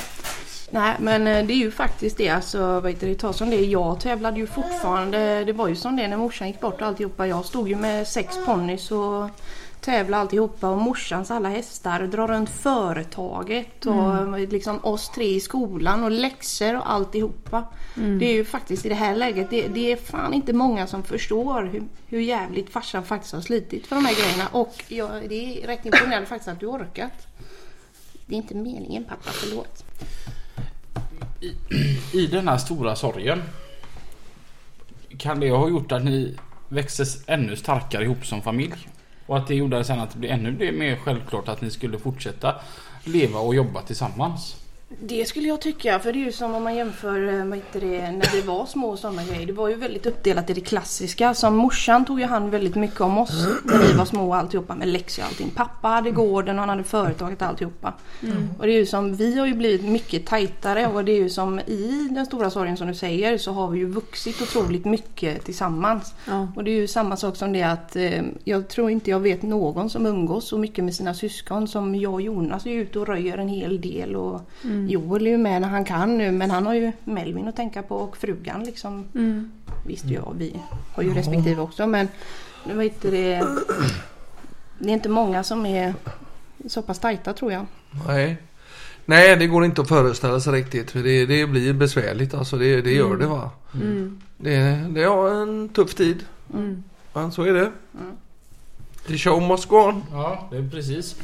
[0.70, 3.56] Nej men eh, det är ju faktiskt det alltså, vad heter det, ta som det,
[3.56, 7.26] jag tävlade ju fortfarande, det var ju som det när morsan gick bort och alltihopa.
[7.26, 9.30] Jag stod ju med sex ponnys och
[9.84, 16.04] tävla alltihopa och morsans alla hästar, dra runt företaget och liksom oss tre i skolan
[16.04, 17.64] och läxor och alltihopa.
[17.94, 21.02] Det är ju faktiskt i det här läget, det, det är fan inte många som
[21.02, 25.62] förstår hur, hur jävligt farsan faktiskt har slitit för de här grejerna och ja, det
[25.62, 27.26] är rätt imponerande faktiskt att du orkat.
[28.26, 29.84] Det är inte meningen pappa, förlåt.
[32.12, 33.42] I den här stora sorgen.
[35.18, 36.36] Kan det ha gjort att ni
[36.68, 38.88] växte ännu starkare ihop som familj?
[39.26, 42.54] Och att det gjorde sen att det blev ännu mer självklart att ni skulle fortsätta
[43.04, 44.63] leva och jobba tillsammans?
[45.00, 47.80] Det skulle jag tycka, för det är ju som om man jämför eh, vad heter
[47.80, 49.46] det, när vi var små och sådana grejer.
[49.46, 51.34] Det var ju väldigt uppdelat i det klassiska.
[51.34, 54.74] Som morsan tog ju hand väldigt mycket om oss när vi var små och alltihopa
[54.74, 55.50] med läxor och allting.
[55.50, 57.94] Pappa hade gården och han hade företaget och alltihopa.
[58.58, 61.30] Och det är ju som, vi har ju blivit mycket tajtare och det är ju
[61.30, 65.44] som i den stora sorgen som du säger så har vi ju vuxit otroligt mycket
[65.44, 66.14] tillsammans.
[66.26, 66.48] Ja.
[66.56, 69.42] Och det är ju samma sak som det att eh, jag tror inte jag vet
[69.42, 73.06] någon som umgås så mycket med sina syskon som jag och Jonas är ute och
[73.06, 74.40] röjer en hel del och
[74.88, 77.82] Joel är ju med när han kan nu men han har ju Melvin att tänka
[77.82, 79.04] på och frugan liksom.
[79.14, 79.52] Mm.
[79.86, 80.60] Visst ja, vi
[80.94, 82.08] har ju respektive också men
[82.66, 83.46] nu vet inte det.
[84.78, 85.94] Det är inte många som är
[86.68, 87.66] så pass tajta tror jag.
[88.06, 88.36] Nej.
[89.06, 90.90] Nej, det går inte att föreställa sig riktigt.
[90.90, 92.56] För det, det blir besvärligt alltså.
[92.56, 93.50] Det, det gör det va.
[93.74, 94.20] Mm.
[94.36, 94.50] Det,
[94.90, 96.24] det är en tuff tid.
[96.54, 96.84] Mm.
[97.12, 97.72] Men så är det.
[99.06, 100.04] The show must go on.
[100.12, 101.16] Ja, det är precis.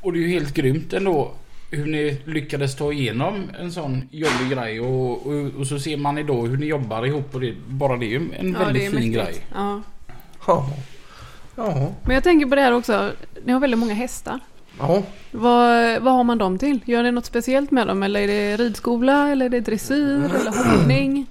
[0.00, 1.32] Och det är ju helt grymt ändå
[1.70, 6.18] hur ni lyckades ta igenom en sån jobbig grej och, och, och så ser man
[6.18, 8.94] idag hur ni jobbar ihop och det, bara det är ju en Ja, väldigt fin
[8.94, 9.14] mäktigt.
[9.14, 9.34] grej.
[9.54, 9.82] Ja.
[10.46, 10.70] Ja.
[11.56, 11.92] Ja.
[12.04, 13.10] Men jag tänker på det här också.
[13.44, 14.40] Ni har väldigt många hästar.
[14.78, 15.02] Ja.
[15.30, 16.80] Vad, vad har man dem till?
[16.84, 18.02] Gör ni något speciellt med dem?
[18.02, 19.28] Eller är det ridskola?
[19.28, 20.14] Eller är det dressyr?
[20.24, 21.26] Eller hoppning?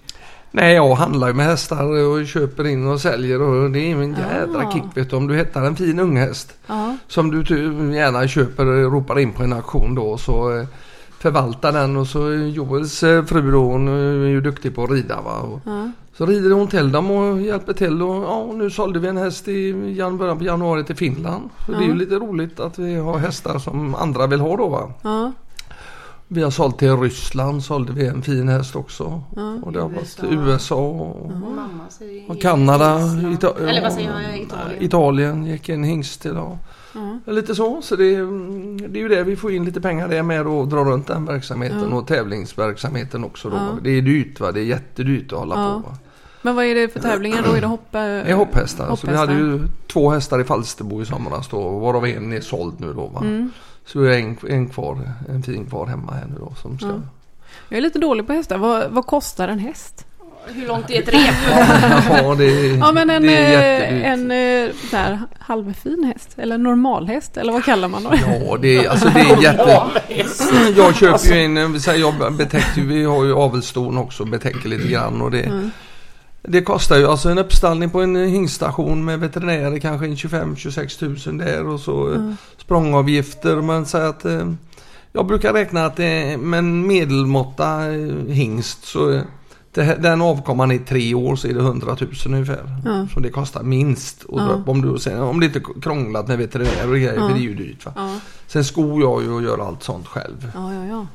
[0.51, 4.09] Nej, jag handlar ju med hästar och köper in och säljer och det är en
[4.09, 4.71] jädra Ah.
[4.71, 5.15] kick vet du.
[5.15, 6.97] Om du hittar en fin unghäst Ja.
[7.07, 7.37] som du
[7.95, 10.65] gärna köper och ropar in på en auktion då så eh,
[11.19, 15.21] förvaltar den och så Joels eh, fru då hon är ju duktig på att rida
[15.21, 15.35] va.
[15.39, 15.91] Och Ja.
[16.17, 19.47] så rider hon till dem och hjälper till och ja nu sålde vi en häst
[19.47, 21.49] i jan- början på januari till Finland.
[21.65, 21.95] Så det är ju Ja.
[21.95, 24.91] lite roligt att vi har hästar som andra vill ha då va.
[26.27, 29.21] Vi har sålt till Ryssland sålde vi en fin häst också.
[29.35, 29.55] Ja.
[29.63, 30.23] Och det har varit USA.
[30.31, 31.31] USA och,
[31.89, 32.97] säger och Kanada.
[32.99, 34.39] Ita- Eller vad säger jag?
[34.41, 34.83] Italien.
[34.83, 36.25] Italien gick en hingst.
[36.25, 36.57] Ja.
[37.25, 37.31] Ja.
[37.31, 37.81] Lite så.
[37.81, 40.67] Så det, är- det är ju det vi får in lite pengar det med och
[40.67, 43.49] dra runt den verksamheten och tävlingsverksamheten också.
[43.49, 43.59] Då.
[43.83, 44.51] Det är dyrt va.
[44.51, 45.61] Det är jättedyrt att hålla på.
[45.89, 45.97] Va?
[46.41, 47.51] Men vad är det för tävlingar då?
[47.53, 47.99] Är det hoppa...
[47.99, 48.83] Det är hopphästar.
[48.83, 49.15] Så vi hopphästar.
[49.15, 49.59] hade ju
[49.93, 51.69] två hästar i Falsterbo i somras då.
[51.79, 53.07] Varav en är såld nu då.
[53.07, 53.49] Va?
[53.87, 53.93] Mm.
[53.93, 54.97] Så vi har en, en kvar.
[55.29, 56.53] En fin kvar hemma här nu då.
[56.61, 56.87] Som ska...
[56.87, 56.93] Ja.
[57.69, 58.57] Jag är lite dålig på hästar.
[58.57, 60.05] Vad, vad kostar en häst?
[60.47, 61.35] Hur långt är ett rep?
[62.23, 66.29] Ja, det, är- Ja men en, det är eh, en eh, så här, halvfin häst.
[66.37, 67.37] Eller normalhäst.
[67.37, 68.13] Eller vad kallar man dem?
[68.45, 69.85] Ja, det är, alltså det är jätte...
[70.77, 74.87] Jag köper ju in, vi säger jag betäcker, vi har ju avelston också, betäcker lite
[74.87, 75.43] grann och det...
[75.43, 75.71] Mm.
[76.41, 81.37] Det kostar ju alltså en uppstallning på en hingstation med veterinärer kanske en 25-26 tusen
[81.37, 83.55] där och så eh, språngavgifter.
[83.61, 84.51] Men säger att eh,
[85.11, 89.21] jag brukar räkna att det, med en medelmåtta eh, hingst så
[89.99, 92.81] den avkomman i tre år så är det 100 000 ungefär.
[92.85, 93.07] Ja.
[93.13, 94.23] Så det kostar minst.
[94.23, 94.63] Och Ja.
[94.65, 97.27] om, du, sen, om det inte är krånglat med veterinärer och grejer, Ja.
[97.27, 97.85] för det är ju dyrt.
[97.85, 97.91] Va?
[97.95, 98.15] Ja,
[98.47, 100.51] Sen skor jag ju och gör allt sånt själv.
[100.55, 100.85] ja, ja.
[100.85, 101.07] ja.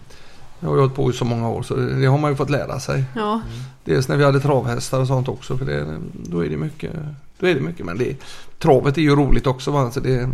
[0.62, 2.50] Jag har ju hållit på i så många år så det har man ju fått
[2.50, 3.04] lära sig.
[3.16, 3.40] ja.
[3.84, 6.92] Dels när vi hade travhästar och sånt också för det, då är det mycket.
[7.38, 8.16] Då är det mycket men det,
[8.58, 9.70] travet är ju roligt också.
[9.70, 9.90] Va?
[9.90, 10.28] Så det,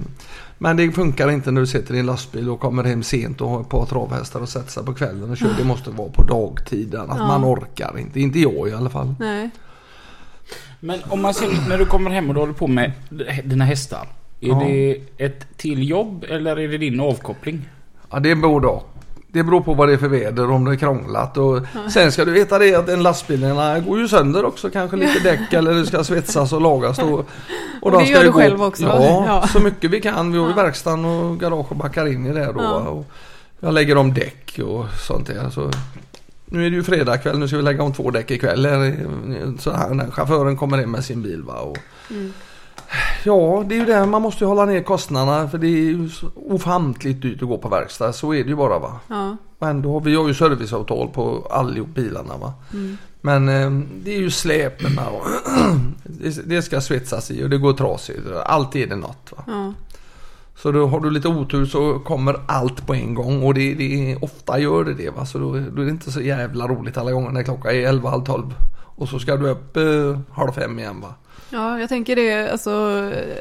[0.59, 3.49] men det funkar inte när du sitter i en lastbil och kommer hem sent och
[3.51, 5.55] har ett par travhästar och sätter sig på kvällen och kör.
[5.59, 7.27] Det måste vara på dagtid annars Ja.
[7.27, 8.21] man orkar inte.
[8.21, 9.15] Inte jag i alla fall.
[9.19, 9.51] Nej.
[10.81, 12.93] Men om man ser, när du kommer hem och du håller på med
[13.45, 14.09] dina hästar.
[14.41, 14.63] Är Ja.
[14.67, 17.69] det ett till jobb eller är det din avkoppling?
[18.11, 18.95] Ja det är både och.
[19.33, 21.37] Det beror på vad det är för väder, om det är krånglat.
[21.37, 21.61] Och
[21.93, 24.71] sen ska du veta det att en lastbilarna går ju sönder också.
[24.71, 26.99] Kanske lite däck eller det ska svetsas och lagas.
[26.99, 27.29] Och,
[27.83, 28.83] Och de det ska gör du själv också?
[28.83, 29.47] Ja, Ja.
[29.49, 30.33] så mycket vi kan.
[30.33, 30.63] Vi har ju Ja.
[30.63, 32.61] verkstaden och garage och backar in i det då.
[32.63, 32.75] Ja.
[32.79, 33.07] Och
[33.61, 35.51] jag lägger om däck och sånt där.
[35.51, 35.71] Så
[36.45, 37.39] nu är det ju fredag kväll.
[37.39, 38.63] Nu ska vi lägga om två däck ikväll.
[39.59, 41.43] Så här, när chauffören kommer hem med sin bil.
[41.43, 41.55] Va?
[41.55, 41.79] Och,
[42.11, 42.33] Mm.
[43.25, 44.07] Ja, det är ju det.
[44.07, 47.69] Man måste ju hålla ner kostnaderna för det är ju ofantligt dyrt att gå på
[47.69, 48.13] verkstad.
[48.13, 49.01] Så är det ju bara va.
[49.09, 49.37] Ja.
[49.59, 52.55] Men då har vi har ju serviceavtal på allihop bilarna va.
[52.73, 52.97] Mm.
[53.21, 53.71] Men eh,
[54.05, 55.27] det är ju släpen och
[56.03, 58.21] det, det ska svetsas i och det går trasigt.
[58.47, 59.45] Alltid är det något va.
[59.47, 59.73] Ja.
[60.57, 64.17] Så då har du lite otur så kommer allt på en gång och det, det
[64.21, 65.27] ofta gör det det va.
[65.27, 68.11] Så då, då är det inte så jävla roligt alla gånger när klockan är 11,
[68.11, 68.55] halv 12.
[68.75, 71.15] Och så ska du upp eh, halv fem igen va.
[71.51, 72.51] Ja, jag tänker det.
[72.51, 72.71] Alltså,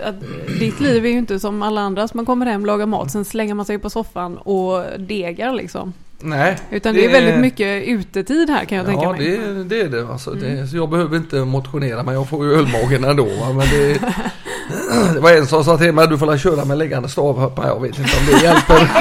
[0.04, 0.16] att
[0.60, 2.14] ditt liv är ju inte som alla andras.
[2.14, 5.94] Man kommer hem, lagar mat, sen slänger man sig på soffan och degar liksom.
[6.20, 6.58] Nej.
[6.72, 9.38] Utan det, är väldigt mycket utetid här kan jag tänka Ja mig.
[9.38, 10.08] det, det är det.
[10.08, 10.68] Alltså, det.
[10.68, 13.26] Så jag behöver inte motionera men jag får ju ölmagen ändå.
[13.26, 13.54] Va?
[13.54, 13.94] Men det,
[15.14, 17.60] det var en som sa till mig att du får köra med liggande stavhopp.
[17.64, 18.92] Jag vet inte om det hjälper.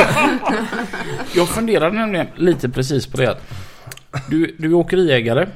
[1.35, 3.37] Jag funderar nämligen lite precis på det.
[4.31, 5.47] Du, du är åkeriägare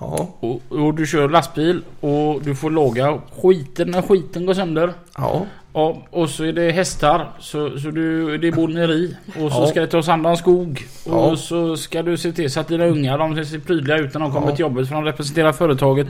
[0.00, 4.92] Ja, och, och du kör lastbil och du får laga skiten när skiten går sönder.
[5.18, 9.16] ja, Ja, och så är det hästar, så, så du, det är boneri.
[9.26, 9.66] Och så Ja.
[9.66, 10.86] ska det tas hand om skog.
[11.04, 11.36] Och Ja.
[11.36, 14.32] så ska du se till så att dina ungar de ser prydliga ut när de
[14.32, 14.56] kommer Ja.
[14.56, 16.06] till jobbet för de representerar företaget.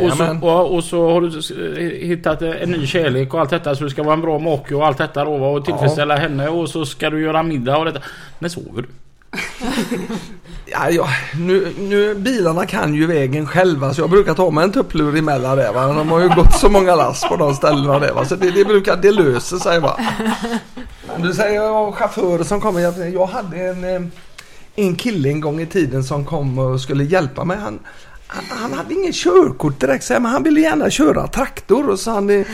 [0.00, 3.84] Och så, och, och så har du hittat en ny kärlek och allt detta så
[3.84, 6.86] du ska vara en bra make och allt detta då och tillfredsställa henne och så
[6.86, 8.00] ska du göra middag och detta.
[8.38, 8.88] När sover du?
[10.70, 14.72] ja, ja nu, nu, bilarna kan ju vägen själva så jag brukar ta mig en
[14.72, 15.72] tupplur emellan där.
[15.72, 15.86] Va?
[15.86, 18.12] De har ju gått så många lass på de ställena där.
[18.12, 18.24] Va?
[18.24, 20.00] Så det, det brukar, det löser sig va.
[21.16, 22.80] Du säger jag chaufförer som kommer.
[22.80, 24.02] Jag, jag hade en, eh,
[24.76, 27.58] en kille en gång i tiden som kom och skulle hjälpa mig.
[27.58, 27.78] Han,
[28.26, 32.30] han, han hade ingen körkort direkt men han ville gärna köra traktor och så han
[32.30, 32.46] eh,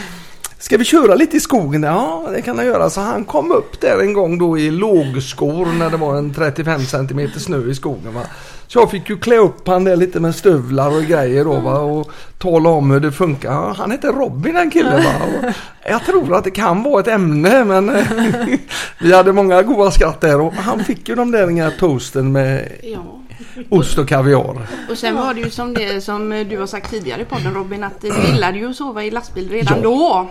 [0.59, 1.83] Ska vi köra lite i skogen?
[1.83, 2.91] Ja, det kan han göra.
[2.91, 6.81] Så han kom upp där en gång då i lågskor när det var en 35
[6.87, 8.15] cm snö i skogen.
[8.15, 8.21] Va?
[8.67, 11.79] Så jag fick ju klä upp han där lite med stövlar och grejer då va?
[11.79, 13.53] och tala om hur det funkar.
[13.53, 15.13] Ja, Han heter Robin den killen va.
[15.27, 15.53] Och
[15.91, 18.07] jag tror att det kan vara ett ämne men eh,
[18.99, 23.26] vi hade många goda skratt där och han fick ju de där toasten med Ja.
[23.69, 24.67] Ost och kaviar.
[24.91, 27.85] Och sen var det ju som det som du har sagt tidigare i podden Robin
[27.85, 30.29] att du gillade ju att sova i lastbil redan då.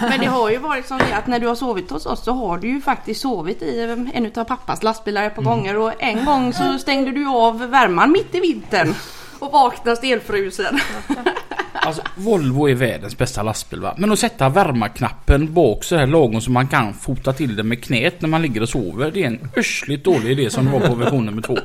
[0.00, 2.32] Men det har ju varit som det att när du har sovit hos oss så
[2.32, 3.80] har du ju faktiskt sovit i
[4.12, 8.12] en av pappas lastbilar ett par gånger och en gång så stängde du av värmen
[8.12, 8.94] mitt i vintern.
[9.38, 10.80] Och vaknade stelfrusen.
[11.72, 13.94] Alltså Volvo är världens bästa lastbil va.
[13.98, 17.84] Men att sätta värmarknappen bak så här lagom så man kan fota till den med
[17.84, 19.10] knät när man ligger och sover.
[19.10, 21.58] Det är en örsligt dålig idé som det var på version nummer två.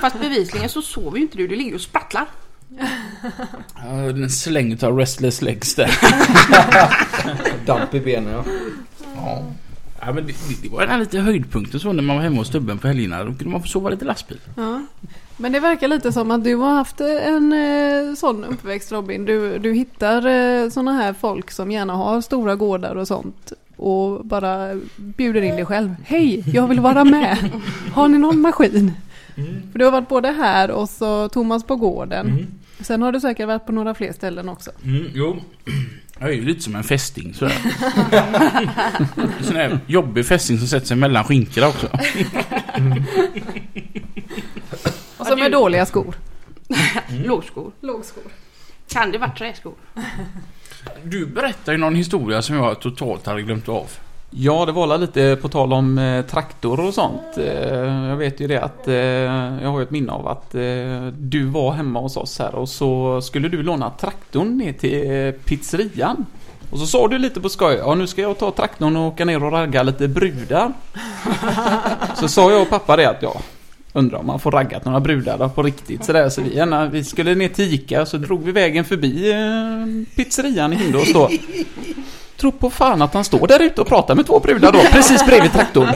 [0.00, 2.24] Fast bevisligen så sover ju inte du, du ligger och sprattlar.
[3.74, 5.90] Ja, En släng av restless legs där.
[7.66, 8.44] Damp i benen ja.
[9.16, 9.42] Ja.
[10.00, 12.36] Ja, men det, det- det var den här lite höjdpunkten så när man var hemma
[12.36, 13.18] hos Stubben på helgerna.
[13.24, 14.38] Då kunde man få sova lite lastbil.
[14.56, 14.82] Ja.
[15.40, 19.24] Men det verkar lite som att du har haft en eh, sån uppväxt Robin.
[19.24, 23.52] Du, du hittar eh, såna här folk som gärna har stora gårdar och sånt.
[23.76, 25.94] Och bara bjuder in dig själv.
[26.04, 27.38] Hej, jag vill vara med.
[27.92, 28.92] Har ni någon maskin?
[29.72, 32.46] För du har varit både här och så Thomas på gården.
[32.80, 34.70] Sen har du säkert varit på några fler ställen också.
[34.84, 35.36] Mm, jo.
[36.20, 37.56] Jag är ju lite som en fästing sådär.
[39.16, 41.88] En sån här jobbig fästing som sätter sig mellan skinkorna också.
[45.38, 46.14] Så med dåliga skor.
[47.24, 47.72] Lågskor.
[47.80, 48.22] Lågskor.
[48.88, 49.72] Kan det vara träskor?
[51.02, 53.86] Du berättar ju någon historia som jag totalt hade glömt av.
[54.30, 57.38] Ja, det var lite på tal om eh, traktor och sånt.
[57.38, 60.50] Eh, jag vet ju det att eh, jag har ett minne av att
[61.12, 66.26] du var hemma hos oss här och så skulle du låna traktorn ner till pizzerian.
[66.70, 69.24] Och så sa du lite på skoj, ja nu ska jag ta traktorn och åka
[69.24, 70.72] ner och ragga lite brudar.
[72.14, 73.40] så sa jag och pappa det att ja,
[73.92, 76.28] undrar om man får raggat några brudar då på riktigt sådär.
[76.28, 80.72] Så vi, gärna, vi skulle ner till Ica så drog vi vägen förbi eh, pizzerian
[80.72, 81.30] i Hindås då.
[82.36, 85.26] Tro på fan att han står där ute och pratar med två brudar då, precis
[85.26, 85.88] bredvid traktorn.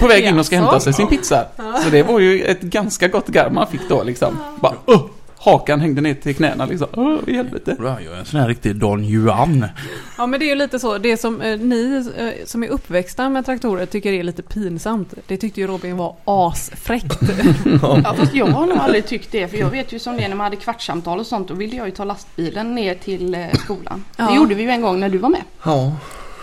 [0.00, 1.46] På väg in och ska hämta sig sin pizza.
[1.84, 4.38] Så det var ju ett ganska gott garv man fick då liksom.
[4.60, 5.06] Bara, uh,
[5.46, 7.20] hakan hängde ner till knäna liksom.
[7.26, 7.76] I helvete.
[7.78, 9.66] Jag är en sån här riktig Don Juan.
[10.18, 13.28] Ja men det är ju lite så, det som eh, ni eh, som är uppväxta
[13.28, 15.14] med traktorer tycker är lite pinsamt.
[15.26, 17.20] Det tyckte ju Robin var asfräckt.
[17.82, 20.36] Ja fast jag har nog aldrig tyckt det för jag vet ju som det när
[20.36, 24.04] man hade kvartssamtal och sånt då ville jag ju ta lastbilen ner till eh, skolan.
[24.16, 24.28] Ja.
[24.28, 25.42] Det gjorde vi ju en gång när du var med.
[25.62, 25.92] Ja,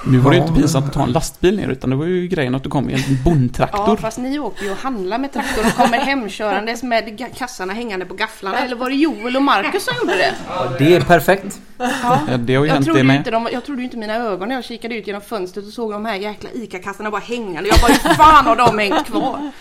[0.06, 0.48] Nu var det ju Ja.
[0.48, 2.90] inte pinsamt att ta en lastbil ner utan det var ju grejen att du kom
[2.90, 3.98] i en Ja bondtraktor.
[3.98, 8.14] fast ni åker ju och handlar med traktorn och kommer hemkörandes med kassarna hängande på
[8.14, 8.58] gafflarna.
[8.60, 10.34] Eller var det Joel och Marcus som gjorde det?
[10.80, 11.60] Det är perfekt.
[11.78, 12.20] Ja.
[12.32, 13.16] Ja, det har ju Jag hänt det med.
[13.16, 15.74] inte de, jag trodde ju inte mina ögon när jag kikade ut genom fönstret och
[15.74, 17.70] såg de här jäkla ICA-kassarna bara hängande.
[17.70, 19.52] Jag bara hur fan har de hängt kvar?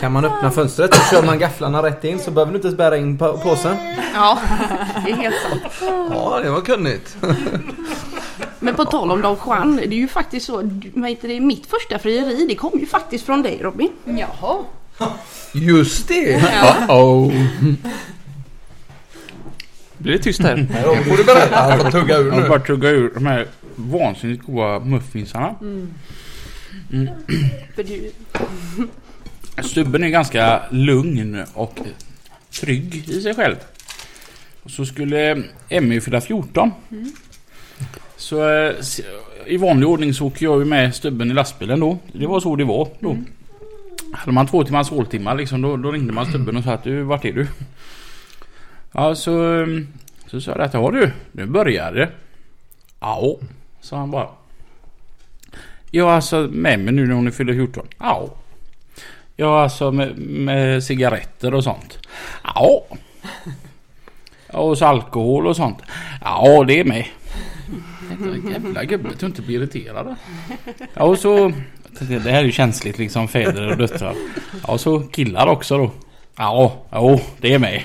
[0.00, 2.78] Kan man öppna fönstret och kör man gafflarna rätt in så behöver du inte ens
[2.78, 3.76] bära in på- påsen.
[4.14, 4.38] Ja,
[5.04, 5.62] det är helt sant.
[6.10, 7.16] ja det var kunnigt.
[8.60, 11.66] Men på tal om Don Juan, det är ju faktiskt så, vad heter det, mitt
[11.66, 13.90] första frieri det kom ju faktiskt från dig Robin.
[14.04, 14.64] Jaha.
[15.54, 16.36] Just det!
[16.88, 17.32] Oh.
[19.98, 20.56] Blir det tyst här?
[20.56, 21.70] Nu får du berätta.
[21.70, 22.48] Jag får tugga ur Jag nu.
[22.48, 25.54] bara tugga ur de här vansinnigt goda muffinsarna.
[27.76, 28.12] Du,
[29.64, 31.78] Stubben är ganska lugn och
[32.60, 33.56] trygg i sig själv.
[34.62, 36.72] Och så skulle Emmy fylla 14.
[38.26, 38.74] Så eh,
[39.46, 41.98] i vanlig ordning så åker jag ju med stubben i lastbilen då.
[42.12, 43.16] Det var så det var då.
[44.12, 47.02] Hade man två timmars håltimmar liksom då, då ringde man stubben och sa att du,
[47.02, 47.46] vart är du?
[48.92, 49.66] Ja så, eh,
[50.26, 52.08] så sa jag att ja du, nu börjar det.
[53.00, 53.36] Ja,
[53.80, 54.28] sa han bara.
[55.90, 57.86] Ja alltså med mig nu när hon fyller 14.
[57.98, 58.34] Ja.
[59.36, 61.98] Ja, alltså med, med cigaretter och sånt.
[62.54, 62.82] Ja,
[64.52, 65.78] Och så alkohol och sånt.
[66.20, 67.06] Ja, det är med.
[68.10, 70.14] Jävla- Jävla gubbe, du inte blir irriterad.
[70.94, 71.52] Ja, och så...
[72.00, 74.14] Det här är ju känsligt liksom, fäder och döttrar.
[74.66, 75.90] Ja, och så killar också då.
[76.36, 77.82] Ja, jo, det är med.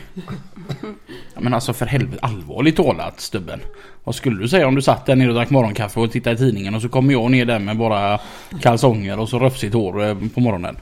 [1.33, 3.59] Ja, men alltså för helvete, allvarligt talat stubben.
[4.03, 6.39] Vad skulle du säga om du satt där nere och drack morgonkaffe och tittade i
[6.39, 8.19] tidningen och så kommer jag ner där med bara
[8.61, 10.77] kalsonger och så rufsigt hår eh, på morgonen.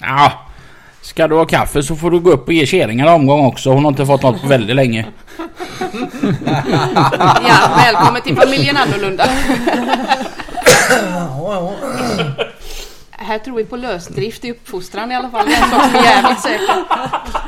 [0.00, 0.32] Ja,
[1.04, 3.70] ska du ha kaffe så får du gå upp och ge kärringen en omgång också.
[3.70, 5.06] Hon har inte fått något på väldigt länge.
[7.48, 9.24] ja, välkommen till familjen annorlunda.
[13.24, 15.46] Här tror vi på lösdrift i uppfostran i alla fall.
[15.46, 16.84] Det är en sak som är jävligt säker.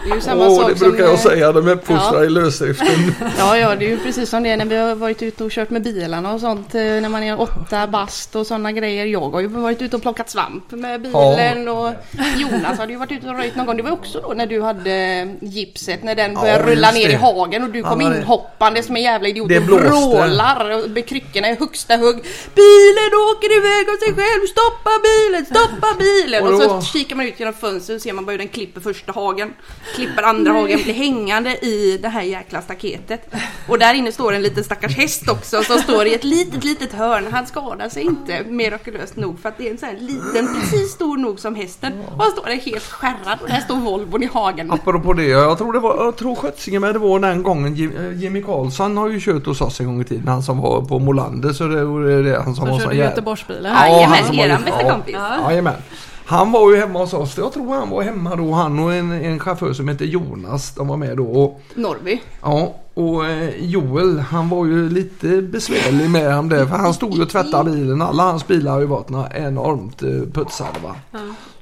[0.04, 1.52] Det är ju samma Åh, sak det som, brukar jag eh, säga.
[1.52, 2.24] De är uppfostrade Ja.
[2.24, 3.14] i lösdriften.
[3.38, 5.50] Ja, ja, det är ju precis som det är när vi har varit ute och
[5.50, 6.74] kört med bilarna och sånt.
[6.74, 9.06] eh, När man är åtta bast och sådana grejer.
[9.06, 11.92] Jag har ju varit ute och plockat svamp med bilen och
[12.36, 13.76] Jonas hade ju varit ute och röjt någon gång.
[13.76, 17.08] Det var också då när du hade gipset, när den Ja, började rulla just ner
[17.08, 17.18] i det.
[17.18, 19.86] hagen och du kom Ja, inhoppande som en jävla idiot Det och blåste.
[19.86, 22.16] vrålar och kryckorna i högsta hugg.
[22.54, 25.65] Bilen åker iväg av sig själv, stoppa bilen, stoppa
[25.98, 26.46] bilen!
[26.46, 29.12] Och så kikar man ut genom fönstret och ser man bara hur den klipper första
[29.12, 29.52] hagen.
[29.94, 33.34] Klipper andra hagen, blir hängande i det här jäkla staketet.
[33.68, 36.92] Och där inne står en liten stackars häst också som står i ett litet, litet
[36.92, 37.26] hörn.
[37.32, 40.90] Han skadar sig inte mirakulöst nog för att det är en sån här liten, precis
[40.92, 41.92] stor nog som hästen.
[42.16, 44.70] Och han står där helt skärrad och där står Volvon i hagen.
[44.70, 48.22] Apropå det, jag tror det var, jag tror Skötsinge med det var den gången eh,
[48.22, 50.28] Jimmy Karlsson har ju kört hos oss en gång i tiden.
[50.28, 52.92] Han som var på Molander så det var det, det han som Som var sån
[52.92, 52.98] jävel.
[53.10, 53.72] Göteborgsbilen.
[53.74, 55.36] Ja, Jajamän, han som var- eran bästa ja.
[55.56, 55.82] Jajamän.
[56.26, 57.38] Han var ju hemma hos oss.
[57.38, 58.52] Jag tror han var hemma då.
[58.52, 60.74] Han och en, en chaufför som heter Jonas.
[60.74, 61.24] De var med då.
[61.24, 62.20] Och, Norrby.
[62.42, 66.66] ja, och eh, Joel han var ju lite besvärlig med ham där.
[66.66, 68.02] För han stod ju och tvättade bilen.
[68.02, 70.96] Alla hans bilar har ju varit enormt eh, putsade va.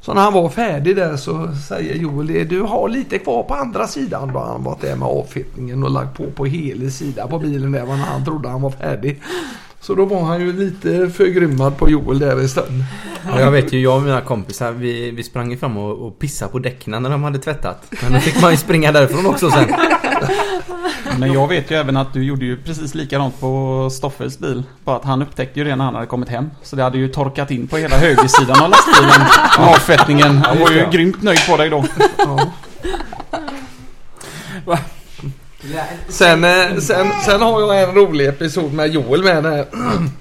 [0.01, 2.45] Så när han var färdig där så säger Joel det.
[2.45, 4.33] Du har lite kvar på andra sidan.
[4.33, 7.73] Då har han varit där med avfettningen och lagt på på hela sida på bilen
[7.73, 7.87] där.
[7.87, 9.21] När han trodde han var färdig.
[9.85, 12.85] Så då var han ju lite förgrymmad på Joel där en stund.
[13.27, 16.19] Ja, jag vet ju, jag och mina kompisar vi, vi sprang ju fram och, och
[16.19, 17.93] pissade på däcken när de hade tvättat.
[18.03, 19.75] Men då fick man ju springa därifrån också sen.
[21.19, 24.63] Men jag vet ju även att du gjorde ju precis likadant på Stoffels bil.
[24.85, 26.51] Bara att han upptäckte ju det när han hade kommit hem.
[26.63, 29.27] Så det hade ju torkat in på hela högersidan av lastbilen.
[29.59, 30.37] Avfettningen.
[30.37, 31.85] Han var ju grymt nöjd på dig då.
[32.19, 32.53] Ja.
[36.09, 39.67] Sen, eh, sen, sen har jag en rolig episod med Joel med när,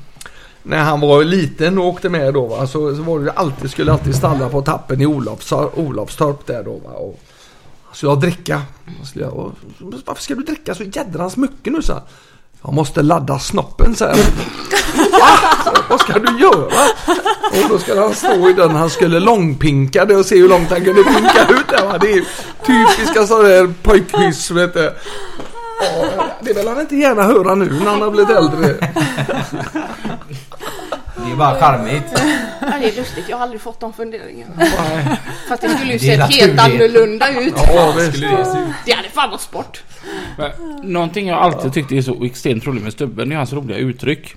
[0.64, 2.68] när han var liten och åkte med då va.
[2.68, 6.74] Så, så var det alltid, skulle alltid stanna på tappen i Olofstorp, Olofstorp där då
[6.78, 6.89] va.
[6.89, 7.20] Och,
[7.94, 8.62] så jag dricka.
[9.00, 9.52] Så skulle jag, och,
[10.06, 12.02] varför ska du dricka så jädrans mycket nu så?
[12.64, 14.18] Jag måste ladda snoppen sen.
[15.11, 15.28] Va?
[15.89, 16.84] Vad ska du göra?
[17.51, 18.72] Och då skulle han stå i den.
[18.72, 21.86] Han skulle långpinka det och se hur långt han kunde pinka ut det.
[21.86, 21.97] Va?
[21.97, 22.24] Det är
[22.66, 24.93] typiska sådana alltså, där pojkhyss vet du.
[26.41, 28.76] Det vill han inte gärna höra nu när han har blivit äldre.
[31.26, 32.03] Det är bara charmigt.
[32.61, 34.53] Ja, det är lustigt, jag har aldrig fått de funderingarna.
[35.47, 36.82] För att det skulle ju Det är sett helt naturligt.
[36.82, 37.53] annorlunda ut.
[37.57, 37.93] Ja.
[38.13, 38.65] Skulle det se ut?
[38.86, 39.84] Det hade fan varit sport.
[40.38, 40.51] Men
[40.93, 44.36] Någonting jag alltid tyckte är så extremt roligt med Stubben det är hans roliga uttryck.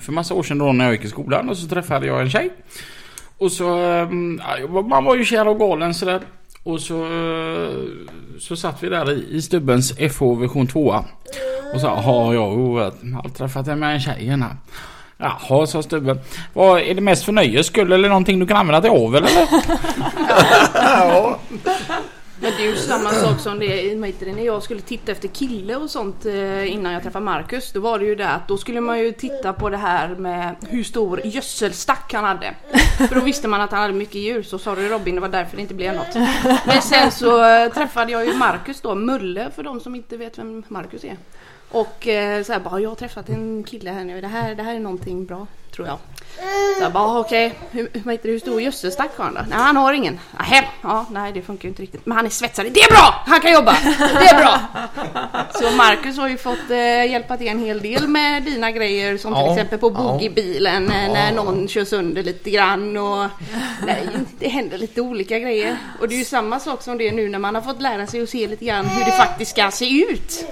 [0.00, 2.30] För massa år sedan då när jag gick i skolan och så träffade jag en
[2.30, 2.50] tjej.
[3.38, 4.40] Och så, ehm,
[4.74, 6.20] ja, man var ju kär och galen sådär.
[6.62, 7.70] Och så, eh,
[8.40, 11.04] så satt vi där i, i Stubbens FH version 2
[11.74, 14.56] Och så har jag har träffat med en tjej här.
[15.18, 16.20] Jaha, sa Stubben.
[16.52, 19.48] Vad är det mest för nöjes skull eller någonting du kan använda till avel eller?
[20.74, 21.38] Ja.
[22.40, 25.90] Men det är ju samma sak som det när jag skulle titta efter kille och
[25.90, 27.72] sånt eh, innan jag träffade Marcus.
[27.72, 30.56] Då var det ju det att då skulle man ju titta på det här med
[30.68, 32.54] hur stor gödselstack han hade.
[33.08, 34.42] För då visste man att han hade mycket djur.
[34.42, 36.14] Så sorry Robin, det var därför det inte blev något.
[36.66, 40.38] Men sen så eh, träffade jag ju Marcus då, Mulle för de som inte vet
[40.38, 41.16] vem Marcus är.
[41.74, 44.62] Och eh, så här bara, jag har träffat en kille här nu, det här, det
[44.62, 45.98] här är någonting bra, tror jag.
[46.78, 49.40] Så jag bara, okej, hur, vad heter det, hur stor gödselstack har han då?
[49.48, 50.20] Nej, han har ingen.
[50.38, 52.06] Nähä, ja, nej det funkar ju inte riktigt.
[52.06, 53.22] Men han är svetsare, det är bra!
[53.26, 53.76] Han kan jobba!
[53.98, 54.60] Det är bra!
[55.54, 59.34] Så Marcus har ju fått eh, hjälpa till en hel del med dina grejer som
[59.34, 60.02] till Ja, exempel på ja.
[60.02, 63.26] boogiebilen eh, när någon kör sönder lite grann och
[63.86, 64.08] nej,
[64.38, 65.76] det händer lite olika grejer.
[66.00, 68.06] Och det är ju samma sak som det är nu när man har fått lära
[68.06, 70.44] sig att se lite grann hur det faktiskt ska se ut.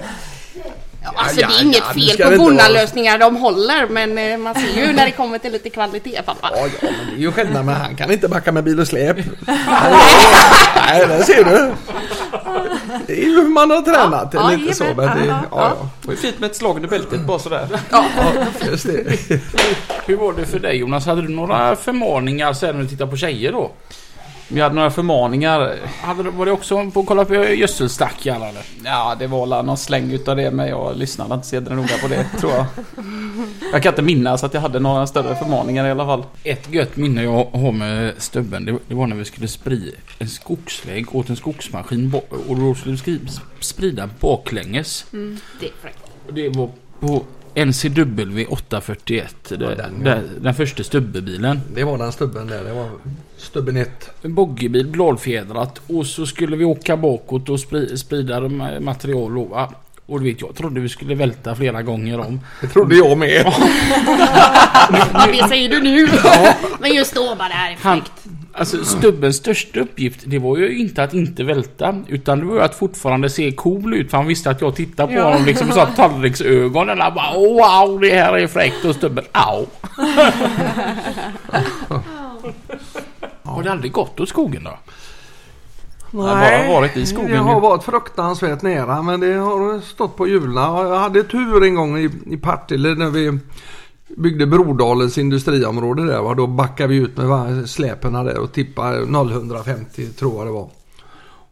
[1.04, 2.44] Ja, alltså ja, det är inget ja, fel på.
[2.44, 6.50] Bonnalösningar, de håller men eh, man ser ju när det kommer till lite kvalitet pappa.
[6.54, 8.86] Ja, ja, men det är ju skillnad men han kan inte backa med bil och
[8.86, 9.16] släp.
[10.86, 11.72] Nej, det ser du.
[13.06, 14.34] Det är ju hur man har tränat.
[14.34, 14.84] Ja, lite ja, så.
[14.84, 17.68] Men det, Ja, ja, Det ju fint med ett slag under bältet bara sådär.
[17.90, 18.04] ja,
[18.66, 19.40] just det.
[20.06, 21.06] Hur var det för dig Jonas?
[21.06, 23.70] Hade du några förmaningar sen när du tittar på tjejer då?
[24.48, 25.74] Vi hade några förmaningar.
[26.00, 28.62] Hade, var det också på att kolla på gödselstackar eller?
[28.84, 32.08] Ja, det var väl någon släng utav det men jag lyssnade inte så noga på
[32.08, 32.66] det tror jag.
[33.72, 36.24] Jag kan inte minnas att jag hade några större förmaningar i alla fall.
[36.44, 40.28] Ett gött minne jag har med stubben det, det var när vi skulle sprida en
[40.28, 42.14] skogsväg åt en skogsmaskin
[42.48, 43.20] och då skulle vi
[43.60, 45.06] sprida baklänges.
[45.60, 46.02] Det är fräckt.
[46.26, 46.70] Och det var
[47.00, 47.24] på
[47.54, 49.34] NCW 841.
[49.48, 50.14] Det, den, ja.
[50.14, 51.60] den, den första stubbebilen.
[51.74, 52.64] Det var den stubben där.
[52.64, 52.88] Det var
[53.42, 54.10] stubben ett.
[54.22, 55.80] En boggiebil, bladfjädrat.
[55.86, 58.40] Och så skulle vi åka bakåt och spri, sprida
[58.80, 59.38] material.
[59.38, 59.72] Och, va?
[60.06, 62.40] Och du vet, jag trodde vi skulle välta flera gånger om.
[62.60, 63.46] Det trodde jag med.
[65.32, 66.08] Det säger du nu.
[66.80, 68.12] Men just då bara det här är fräckt.
[68.52, 71.96] alltså Stubbens största uppgift, det var ju inte att inte välta.
[72.08, 74.10] Utan det var ju att fortfarande se cool ut.
[74.10, 75.24] För han visste att jag tittade på Ja.
[75.24, 76.90] honom liksom med så tallriksögon.
[76.90, 78.84] Och bara wow, det här är fräckt.
[78.84, 79.66] Och Stubben, au.
[83.52, 84.78] Har det aldrig gått åt skogen då?
[86.20, 90.28] har bara varit i skogen Det har varit fruktansvärt nära men det har stått på
[90.28, 90.54] hjulen.
[90.54, 93.38] Jag hade tur en gång i, i Partille när vi
[94.16, 96.22] byggde Brodalens industriområde där.
[96.22, 96.34] Va?
[96.34, 100.68] Då backade vi ut med släperna där och tippade 0150 tror jag det var.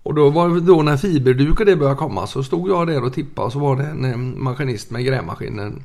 [0.02, 3.14] Och då var då när fiberduk och det började komma så stod jag där och
[3.14, 5.82] tippade och så var det en, maskinist med grävmaskinen.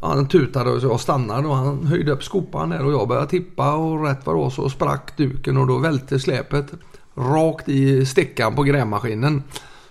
[0.00, 3.74] Han tutade och jag stannade och han höjde upp skopan där och jag började tippa
[3.74, 6.66] och rätt vad det var så sprack duken och då välte släpet
[7.14, 9.42] rakt i stickan på grävmaskinen.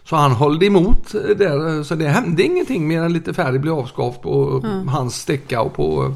[0.04, 1.84] Så han höll emot där.
[1.84, 6.14] Så det hände ingenting mer än lite färg blev avskavt på hans sticka och på,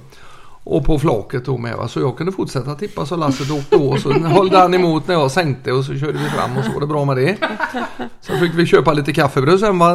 [0.72, 1.78] och på flaket då med.
[1.78, 1.88] Va?
[1.88, 5.32] Så jag kunde fortsätta tippa så lasset åkte och så höll han emot när jag
[5.32, 7.38] sänkte och så körde vi fram och så var det bra med det.
[8.22, 9.94] Sen fick vi köpa lite kaffebröd sen va,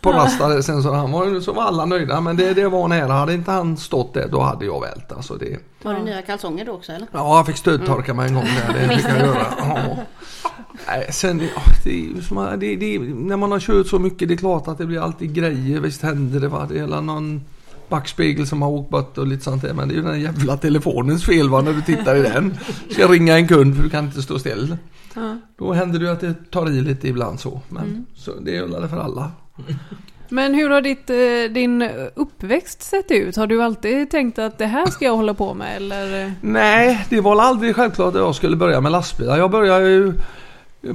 [0.00, 3.12] på rasta sen så, han var, så var alla nöjda men det, det var nära.
[3.12, 5.58] Hade inte han stått där då hade jag vält alltså det.
[5.82, 7.08] Var det nya kalsonger då också eller?
[7.12, 8.88] Ja, jag fick stödtorka mig en gång där.
[8.88, 9.46] Det fick jag göra.
[9.58, 9.96] Ja.
[10.86, 14.78] Nej, sen, det, det, det, när man har kört så mycket det är klart att
[14.78, 15.80] det blir alltid grejer.
[15.80, 16.66] Visst händer det va.
[16.68, 17.40] Det är någon
[17.88, 19.74] backspegel som har åkt bort och lite sånt där.
[19.74, 22.58] Men det är ju den jävla telefonens fel va när du tittar i den.
[22.90, 24.76] Ska ringa en kund för du kan inte stå still.
[25.14, 25.36] Ja.
[25.58, 27.60] Då händer det ju att det tar i lite ibland så.
[27.68, 29.30] Men så, det är för alla.
[30.28, 31.82] Men hur har ditt, eh, din
[32.14, 33.36] uppväxt sett ut?
[33.36, 36.32] Har du alltid tänkt att det här ska jag hålla på med eller?
[36.40, 39.38] Nej, det var aldrig självklart att jag skulle börja med lastbilar.
[39.38, 40.12] Jag började ju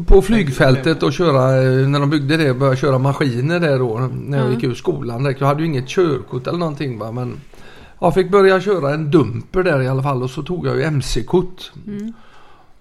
[0.06, 4.38] på flygfältet och köra, eh, när de byggde det, började köra maskiner där då när
[4.38, 4.52] jag Ja.
[4.52, 5.24] gick ur skolan.
[5.24, 5.40] direkt.
[5.42, 7.34] Jag hade ju inget körkort eller någonting va, men
[8.00, 10.84] jag fick börja köra en dumper där i alla fall och så tog jag ju
[10.84, 11.72] MC-kort.
[11.88, 12.14] Mm.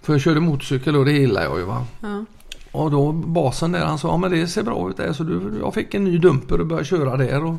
[0.01, 1.85] För jag körde motorcykel och det gillar jag ju va.
[2.01, 2.25] Ja.
[2.71, 5.41] Och då basen där han sa, ja men det ser bra ut där så du,
[5.61, 7.45] jag fick en ny dumper och började köra där.
[7.45, 7.55] Och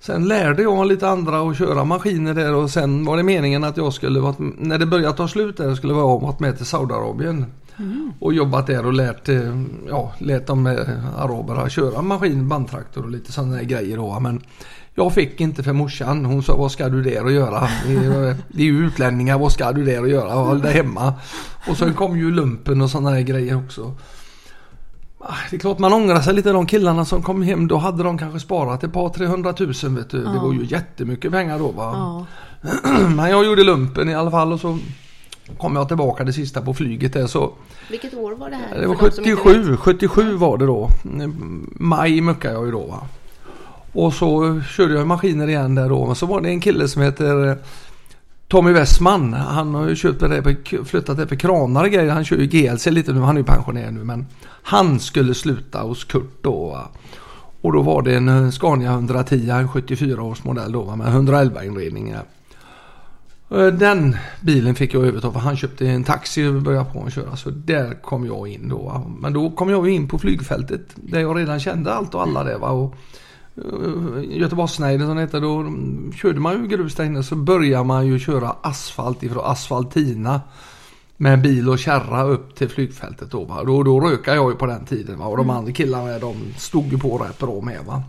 [0.00, 3.76] sen lärde jag lite andra att köra maskiner där och sen var det meningen att
[3.76, 7.46] jag skulle, varit, när det började ta slut där, skulle jag varit med till Saudiarabien.
[8.18, 13.10] Och jobbat där och lärt, eh, ja, lärt de eh, araberna köra maskin, bandtraktor och
[13.10, 14.20] lite sådana grejer då.
[14.20, 14.40] Men
[14.94, 16.24] jag fick inte för morsan.
[16.24, 17.68] Hon sa vad ska du där och göra?
[17.86, 20.32] Det är, det ju utlänningar, vad ska du där och göra?
[20.32, 21.14] Håll dig hemma.
[21.68, 23.94] Och sen kom ju lumpen och sådana grejer också.
[25.18, 27.68] Ah, Det är klart man ångrar sig lite de killarna som kom hem.
[27.68, 30.24] Då hade de kanske sparat ett par 300 000 vet du.
[30.24, 30.42] Det Ja.
[30.42, 31.92] var ju jättemycket pengar då va.
[31.94, 32.26] Ja.
[33.16, 34.78] Men jag gjorde lumpen i alla fall och så
[35.58, 37.52] kom jag tillbaka det sista på flyget där så
[37.90, 38.80] Vilket år var det här?
[38.80, 39.56] det var För de som inte vet.
[39.56, 40.90] 77, 77 var det då.
[41.70, 43.00] Maj muckade jag ju då va.
[43.92, 46.06] Och så körde jag maskiner igen där då.
[46.06, 47.54] Men så var det en kille som heter eh,
[48.48, 49.32] Tommy Westman.
[49.32, 52.10] Han har ju köpt det på, flyttat det på kranar och grejer.
[52.10, 53.20] Han kör ju GLC lite nu.
[53.20, 54.26] Han är ju pensionär nu men
[54.62, 56.88] han skulle sluta hos Kurt då va.
[57.60, 61.08] Och då var det en eh, Scania 110, en 74 års modell då va, med
[61.08, 62.22] 111 inredningar.
[63.50, 67.14] Eh, Den bilen fick jag överta för han köpte en taxi och började på att
[67.14, 67.36] köra.
[67.36, 69.10] Så där kom jag in då.
[69.20, 72.58] Men då kom jag in på flygfältet där jag redan kände allt och alla där.
[72.58, 72.70] Va?
[72.70, 72.94] Och,
[73.58, 77.84] uh, Göteborgssnejden som det heter, då mm, körde man ju grus där inne så började
[77.84, 80.40] man ju köra asfalt ifrån Asfaltina.
[81.18, 83.44] Med bil och kärra upp till flygfältet då.
[83.44, 83.64] Va?
[83.64, 85.18] Då, då rökade jag ju på den tiden.
[85.18, 85.26] Va?
[85.26, 87.84] Och de andra killarna de stod ju på rätt bra med.
[87.84, 88.02] Va?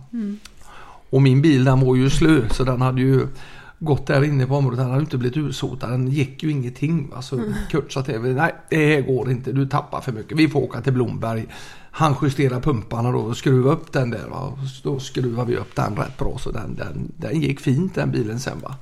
[1.09, 3.27] Och min bil den var ju slö så den hade ju
[3.79, 4.79] gått där inne på området.
[4.79, 5.89] Den hade inte blivit ursotad.
[5.89, 7.09] Den gick ju ingenting.
[7.09, 7.21] Va?
[7.21, 9.51] Så Kurt sa till mig, nej det här går inte.
[9.51, 10.37] Du tappar för mycket.
[10.37, 11.45] Vi får åka till Blomberg.
[11.91, 14.27] Han justerar pumparna då och skruva upp den där.
[14.29, 14.39] Va?
[14.39, 16.37] Och Då skruvar vi upp den rätt bra.
[16.37, 18.75] Så den, den, den gick fint den bilen sen va.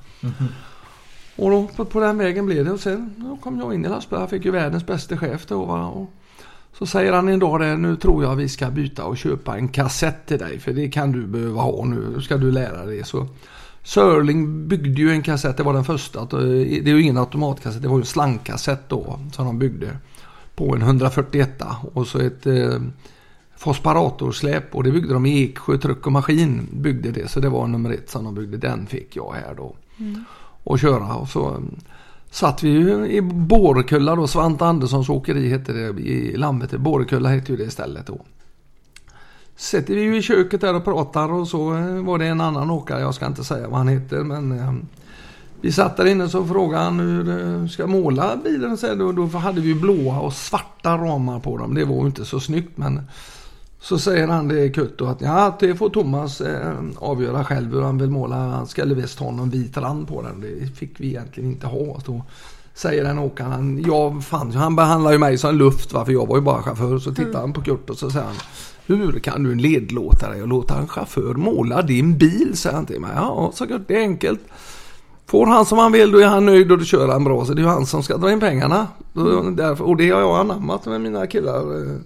[1.36, 2.70] Och då på, på den vägen blev det.
[2.70, 4.20] Och sen då kom jag in i lastbilen.
[4.20, 5.64] Jag fick ju världens bästa chef då.
[5.64, 5.86] Va?
[5.86, 6.10] Och
[6.78, 9.68] så säger han en dag det, nu tror jag vi ska byta och köpa en
[9.68, 10.58] kassett till dig.
[10.58, 12.20] För det kan du behöva ha nu.
[12.22, 13.04] ska du lära dig.
[13.04, 13.28] Så
[13.86, 15.56] Sörling byggde ju en kassett.
[15.56, 16.20] Det var den första.
[16.20, 17.82] eh, Det är ju ingen automatkassett.
[17.82, 19.18] Det var ju en slangkassett då.
[19.32, 19.98] Som de byggde.
[20.54, 21.62] På en 141
[21.94, 22.80] och så ett eh,
[23.56, 24.74] Fosparatorsläp.
[24.74, 26.68] Och det byggde de i Eksjö Truck och Maskin.
[26.72, 27.30] Byggde det.
[27.30, 28.56] Så det var nummer ett som de byggde.
[28.56, 29.76] Den fick jag här då.
[30.64, 31.14] Och köra.
[31.14, 31.60] Och så eh,
[32.30, 34.26] satt vi ju i Bårekulla då.
[34.26, 36.78] Svante Anderssons åkeri hette det i Landvetter.
[36.78, 38.20] Bårekulla hette ju det stället då.
[39.56, 42.70] Sätter vi ju i köket där och pratar och så eh, var det en annan
[42.70, 43.00] åkare.
[43.00, 44.72] Jag ska inte säga vad han heter men eh,
[45.60, 48.76] vi satt där inne så frågade han hur eh, ska jag måla bilen.
[48.76, 51.74] Så då, då hade vi blåa och svarta ramar på dem.
[51.74, 53.00] Det var ju inte så snyggt men
[53.80, 57.82] Så säger han det Kurt då att ja, det får Thomas eh, avgöra själv hur
[57.82, 58.36] han vill måla.
[58.36, 60.40] Han ska visst ha någon vit rand på den.
[60.40, 62.00] Det fick vi egentligen inte ha.
[62.06, 62.22] Så
[62.74, 66.26] säger den åkaren, han, ja, fan, han behandlar ju mig som luft va, för jag
[66.26, 66.98] var ju bara chaufför.
[66.98, 68.36] Så tittar han på Kurt och så säger han
[68.86, 72.56] hur kan du en ledlåtare och låta en chaufför måla din bil?
[72.56, 73.10] säger han till mig.
[73.14, 74.40] Ja, så Kurt, det är enkelt.
[75.26, 77.44] Får han som han vill då är han nöjd och då kör han bra.
[77.44, 78.86] Så det är ju han som ska dra in pengarna.
[79.78, 81.60] Och det har jag anammat med mina killar.
[81.60, 81.96] Eh,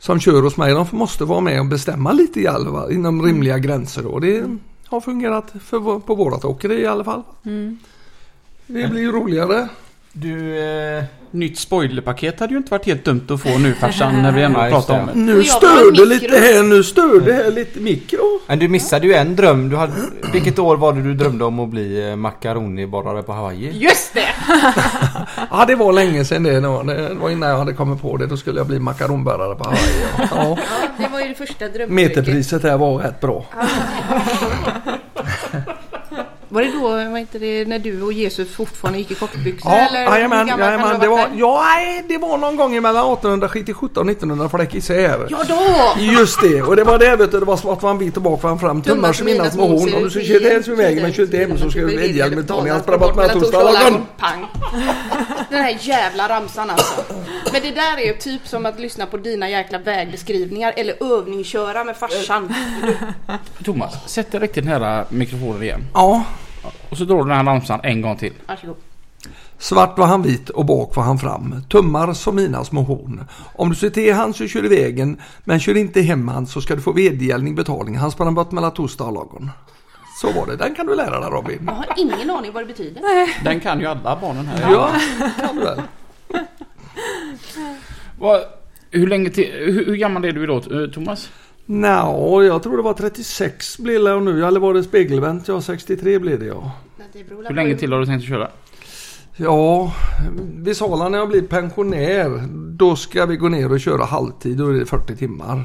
[0.00, 0.74] som kör hos mig.
[0.74, 4.06] De måste vara med och bestämma lite i alla fall, inom rimliga gränser.
[4.06, 4.44] Och det
[4.86, 7.22] har fungerat för, på vårat åkeri i alla fall.
[8.66, 9.68] Det blir ju roligare.
[10.12, 10.58] Du...
[10.98, 14.42] Eh, Nytt spoilerpaket hade ju inte varit helt dumt att få nu farsan när vi
[14.42, 15.12] ändå pratar om det.
[15.14, 16.62] Nu stör det lite här.
[16.62, 18.18] Nu stör det här lite mikro.
[18.46, 19.68] men du missade ju en dröm.
[19.68, 19.92] Du hade,
[20.32, 23.70] vilket år var det du drömde om att bli eh, macaroniborrare på Hawaii?
[23.78, 24.28] Just det!
[25.50, 26.60] Ja det var länge sedan det.
[26.60, 26.82] då.
[26.82, 28.26] Det var innan jag hade kommit på det.
[28.26, 29.80] Då skulle jag bli makaronbärare på Hawaii.
[30.18, 30.26] Ja.
[30.30, 30.58] Ja,
[30.98, 31.90] det var ju det första drömtrycket.
[31.90, 33.44] Meterpriset där var rätt bra.
[36.52, 39.72] Var det då, var inte det när du och Jesus fortfarande gick i kortbyxor?
[39.72, 41.00] Ja, eller jajamän, jajamän.
[41.00, 41.30] Det var, där?
[41.34, 45.26] ja, nej, det var någon gång mellan 1877 och 1900 för det gick isär.
[45.30, 46.02] Ja då!
[46.02, 48.22] Just det, och det var det vet du, det var svart var en bit och
[48.22, 48.82] bak en fram.
[48.82, 49.94] Tummar som innan små horn.
[49.94, 52.28] Om du ska köra hem som vägen men kör inte hem så ska du välja
[52.28, 52.46] med
[52.80, 54.00] sprang bort mellan torsdag och lördag.
[54.18, 54.46] Pang!
[55.50, 57.04] Den här jävla ramsan alltså.
[57.52, 61.84] Men det där är ju typ som att lyssna på dina jäkla vägbeskrivningar eller övningsköra
[61.84, 62.54] med farsan.
[63.64, 65.80] Thomas, sätt dig riktigt nära mikrofonen igen.
[65.94, 66.24] Ja,
[66.90, 68.32] Och så drar du den här ramsan en gång till.
[68.46, 68.76] Varsågod.
[69.58, 71.62] svart var han vit och bak var han fram.
[71.68, 73.24] Tummar som mina små horn.
[73.54, 75.20] Om du ser till han så kör du vägen.
[75.44, 77.96] Men kör inte hem han så ska du få vedergällning betalning.
[77.96, 79.48] Han sprang bort mellan torsdag och lördag.
[80.20, 80.56] Så var det.
[80.56, 81.62] Den kan du lära dig Robin.
[81.66, 83.02] Jag har ingen aning vad det betyder.
[83.44, 84.72] Den kan ju alla barnen här.
[84.72, 84.90] Ja,
[85.40, 85.82] kan du väl.
[88.18, 88.40] Vad,
[88.90, 91.30] hur, länge till, hur, hur gammal är du idag Thomas?
[91.72, 94.44] Nå, jag tror det var 36 blev det nu.
[94.44, 95.48] Eller var det spegelvänt?
[95.48, 96.72] Ja, 63 blev det ja.
[97.48, 98.48] Hur länge till har du tänkt att köra?
[99.36, 99.92] Ja,
[100.56, 104.56] vi sa när jag blir pensionär, då ska vi gå ner och köra halvtid.
[104.56, 105.64] Då är det 40 timmar.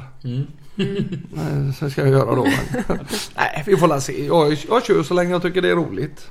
[0.76, 2.42] Nej, Så ska jag göra då.
[3.36, 4.26] Nej, vi får la se.
[4.26, 6.30] Jag, jag kör så länge jag tycker det är roligt.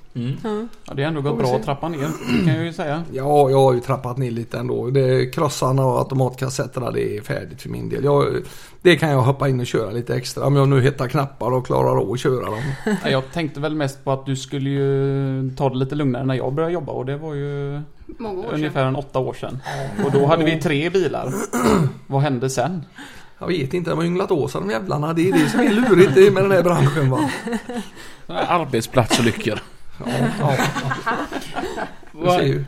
[0.84, 2.08] Ja, det har ändå gått bra att trappa ner.
[2.46, 3.04] Kan jag ju säga.
[3.12, 4.90] Ja, jag har ju trappat ner lite ändå.
[4.90, 8.04] Det, krossarna och automatkassetterna, det är färdigt för min del.
[8.04, 8.26] Jag,
[8.82, 10.46] det kan jag hoppa in och köra lite extra.
[10.46, 12.62] Om jag nu hittar knappar och klarar av att köra dem.
[13.04, 16.36] Ja, Jag tänkte väl mest på att du skulle ju ta det lite lugnare när
[16.36, 17.82] jag började jobba och det var ju
[18.18, 18.54] Många år sedan.
[18.54, 19.60] ungefär en åtta år sedan.
[20.06, 21.34] Och då hade vi tre bilar.
[22.08, 22.84] Vad hände sen?
[23.40, 25.14] Jag vet inte, de har ynglat sig de jävlarna.
[25.14, 27.30] Det är det som är lurigt i- med den här branschen va.
[28.28, 29.60] Arbetsplatsolyckor.
[30.06, 30.58] Ja, ja.
[32.22, 32.66] Du ser ju.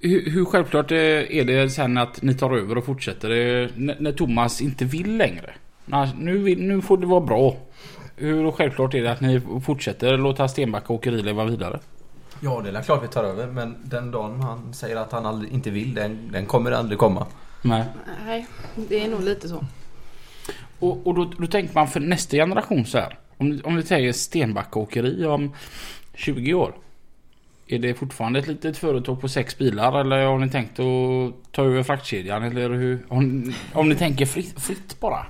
[0.00, 3.28] Hur, hur självklart är det sen att ni tar över och fortsätter
[3.76, 5.50] när, när Thomas inte vill längre?
[5.84, 7.56] När, nu, vill, nu får det vara bra.
[8.16, 11.80] Hur självklart är det att ni fortsätter låta Stenbacka åkeri leva vidare?
[12.40, 13.46] Ja, det är klart vi tar över.
[13.46, 17.26] Men den dagen han säger att han aldrig, inte vill, den, den kommer aldrig komma.
[17.62, 17.84] Nej.
[18.26, 18.46] Nej,
[18.88, 19.64] det är nog lite så.
[20.78, 23.18] Och, och då, då tänker man för nästa generation så här.
[23.36, 25.54] Om, om vi säger Stenbacka åkeri om
[26.14, 26.74] 20 år.
[27.66, 31.64] Är det fortfarande ett litet företag på sex bilar eller har ni tänkt att ta
[31.64, 33.06] över fraktkedjan eller hur?
[33.08, 35.26] Om, om ni tänker fritt, fritt bara.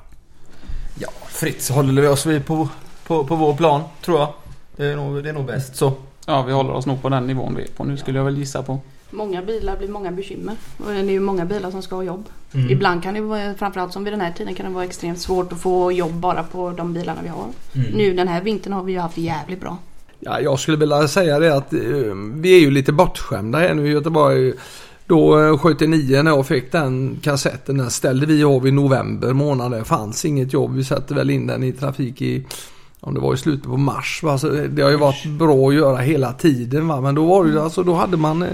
[0.99, 2.68] Ja, fritt så håller vi oss vid på,
[3.07, 4.33] på, på vår plan, tror jag.
[4.76, 5.93] Det är nog, det är nog bäst så.
[6.26, 8.39] Ja, vi håller oss nog på den nivån vi är på nu skulle jag väl
[8.39, 8.81] gissa på.
[9.11, 10.56] Många bilar blir många bekymmer.
[10.78, 12.24] Och det är ju många bilar som ska ha jobb.
[12.54, 12.70] Mm.
[12.70, 15.52] Ibland kan det vara, framförallt som vid den här tiden, kan det vara extremt svårt
[15.52, 17.46] att få jobb bara på de bilarna vi har.
[17.94, 19.78] Nu den här vintern har vi ju haft det jävligt bra.
[20.20, 21.80] Ja, jag skulle vilja säga det att eh,
[22.34, 24.52] vi är ju lite bortskämda här nu i Göteborg.
[25.06, 29.70] Då eh, 79 när jag fick den kassetten, den ställde vi av i november månad.
[29.72, 30.74] Det fanns inget jobb.
[30.74, 32.46] Vi satte väl in den i trafik i
[33.01, 34.20] om det var i slutet på mars.
[34.22, 34.38] Va?
[34.38, 36.88] Så det har ju varit bra att göra hela tiden.
[36.88, 37.01] Va?
[37.01, 38.49] Men då var det ju alltså, då hade man eh,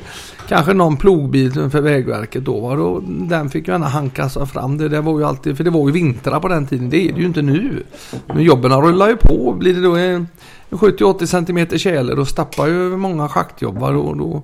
[0.48, 2.60] kanske någon plogbil för Vägverket då.
[2.60, 2.76] Va?
[2.76, 4.78] då den fick ju gärna hanka sig fram.
[4.78, 6.90] Det, det var ju alltid, för det var ju vintrar på den tiden.
[6.90, 7.82] Det är det ju inte nu.
[8.26, 9.54] Men jobben rullar ju på.
[9.58, 10.28] Blir det då en
[10.70, 11.26] 70-80
[11.70, 13.78] cm tjäle då stappar ju många schaktjobb.
[13.78, 13.90] Va?
[13.90, 14.42] Då, då,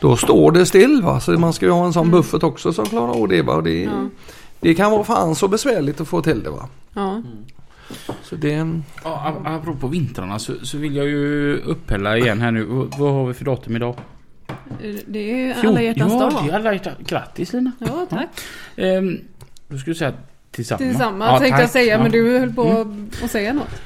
[0.00, 1.02] då står det still.
[1.04, 1.20] Va?
[1.20, 3.42] Så man ska ju ha en sån buffert också som klarar av det.
[3.42, 3.60] Va?
[3.60, 3.90] Det, Ja.
[4.60, 6.50] det kan vara fan så besvärligt att få till det.
[6.50, 6.68] Va?
[6.94, 7.22] Ja.
[8.22, 8.50] Så det,
[9.04, 12.64] Ja, ap- apropå vintrarna så, så vill jag ju upphälla igen här nu.
[12.64, 13.94] V- vad har vi för datum idag?
[15.06, 16.44] Det är ju alla hjärtans ja, dag.
[16.46, 17.72] det är alla hjärtans Grattis Lina!
[17.78, 18.28] Ja, tack.
[18.76, 19.18] Ehm,
[19.68, 20.12] då skulle du säga
[20.50, 20.90] tillsammans.
[20.90, 21.62] Tillsammans Ja, tänkte tack.
[21.62, 22.02] jag säga, Ja.
[22.02, 22.86] men du höll på
[23.24, 23.80] att säga något.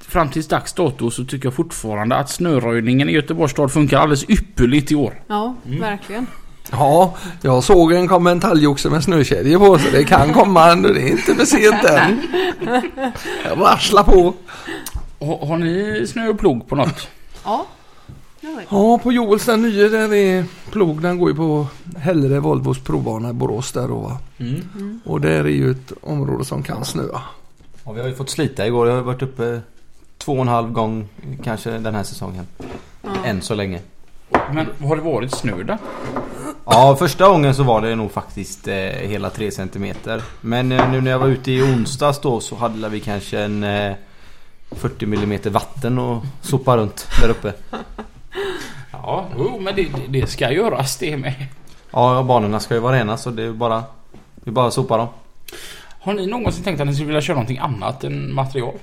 [0.00, 4.30] Fram tills dags dato så tycker jag fortfarande att snöröjningen i Göteborgs stad funkar alldeles
[4.30, 5.22] ypperligt i år.
[5.26, 6.26] Ja, verkligen.
[6.70, 10.74] Ja, jag såg en komma en talgoxe med snökedjor på så det kan komma.
[10.74, 12.22] Det är inte för sent än.
[13.56, 14.34] Rassla på.
[15.20, 17.08] Har, har ni snö och plog på något?
[17.44, 17.66] Ja.
[18.68, 21.02] Ja, på Joels den nya där är plog.
[21.02, 24.18] Den går ju på Hellre Volvos provbana i Borås där då va.
[24.38, 25.00] Mm.
[25.04, 27.22] Och där är ju ett område som kan snöa.
[27.84, 28.88] Ja, vi har ju fått slita igår.
[28.88, 29.60] Jag har varit uppe
[30.18, 31.08] två och en halv gång
[31.44, 32.46] kanske den här säsongen.
[33.24, 33.80] Än så länge.
[34.30, 35.78] Men har det varit snö då?
[36.64, 40.22] Ja, första gången så var det nog faktiskt eh, hela 3 centimeter.
[40.40, 43.64] Men eh, nu när jag var ute i onsdags då så hade vi kanske en
[43.64, 43.94] eh,
[44.70, 47.52] 40 millimeter vatten och sopa runt där uppe.
[48.92, 51.46] Ja, jo, men det, det, ska göras det med.
[51.90, 53.84] Ja, banorna ska ju vara rena så det är bara,
[54.34, 55.08] vi bara sopa dem.
[56.00, 58.74] Har ni någonsin tänkt att ni skulle vilja köra någonting annat än material?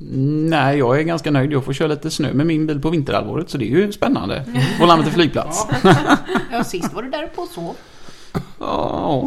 [0.00, 1.52] Nej, jag är ganska nöjd.
[1.52, 4.44] Jag får köra lite snö med min bil på vinterhalvåret så det är ju spännande.
[4.80, 5.66] Och landa till flygplats.
[6.52, 7.74] Ja, sist var du där uppe och sov.
[8.60, 9.20] Ja,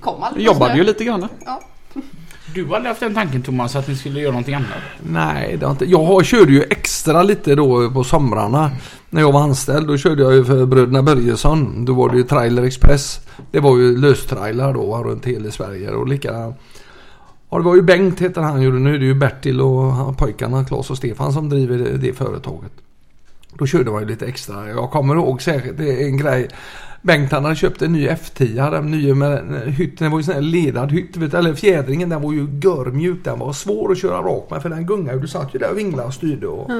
[0.00, 0.78] kom aldrig jag jobbade snö.
[0.80, 1.28] ju lite grann.
[1.46, 1.60] Ja.
[2.54, 4.68] Du har aldrig haft den tanken Thomas att ni skulle göra någonting annat?
[5.02, 5.84] Nej, det har inte.
[5.90, 8.70] Jag har- körde ju extra lite då på somrarna.
[9.10, 11.84] När jag var anställd då körde jag ju för bröderna Börjesson.
[11.84, 13.20] Då var det ju Trailer Express.
[13.50, 16.54] Det var ju löstrailar då runt hela Sverige och lika.
[17.52, 18.72] Ja, det var ju Bengt heter han ju.
[18.72, 22.72] Nu är det ju Bertil och pojkarna Claes och Stefan som driver det, det företaget.
[23.58, 24.68] Då körde man ju lite extra.
[24.68, 26.48] Jag kommer ihåg är en grej.
[27.02, 28.70] Bengt han hade köpt en ny F10.
[28.70, 30.04] Den nya med hytten.
[30.04, 31.16] Det var ju sån här ledad hytt.
[31.16, 33.24] Vet, eller fjädringen den var ju görmjuk.
[33.24, 35.20] Den var svår att köra rakt med för den gungade.
[35.20, 36.46] Du satt ju där och vinglade och styrde.
[36.46, 36.70] Och,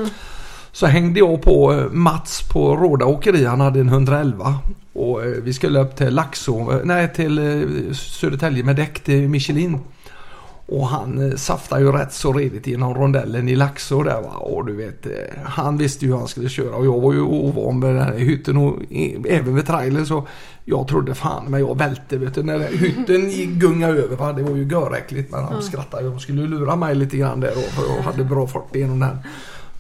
[0.73, 3.45] Så hängde jag på eh, Mats på Råda Åkeri.
[3.45, 4.59] Han hade en 111.
[4.93, 6.73] Och eh, vi skulle upp till Laxå.
[6.73, 9.79] eh, Nej till Södertälje med däck till Michelin.
[10.73, 14.31] Och han eh, saftade ju rätt så redigt genom rondellen i Laxå där va.
[14.31, 15.13] Och du vet, eh,
[15.45, 16.77] han visste ju hur han skulle köra.
[16.77, 18.77] Och jag var ju ovan med den här hytten och
[19.29, 20.27] även med trailer så
[20.65, 22.43] jag trodde fan men jag välte vet du.
[22.43, 24.33] När hytten gick gunga över va.
[24.33, 26.09] Det var ju göräckligt men han skrattade.
[26.09, 29.19] De skulle lura mig lite grann där då för jag hade bra fart igenom den.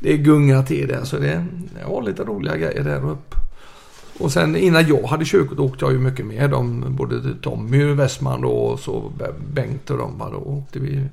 [0.00, 1.44] Det gunga till där så det,
[1.80, 3.36] det var lite roliga grejer där uppe.
[4.22, 6.84] Och sen innan jag hade körkort åkte jag ju mycket med dem.
[6.88, 9.12] Både Tommy Westman och så
[9.54, 10.18] Bengt och de.
[10.18, 11.08] Då åkte vi.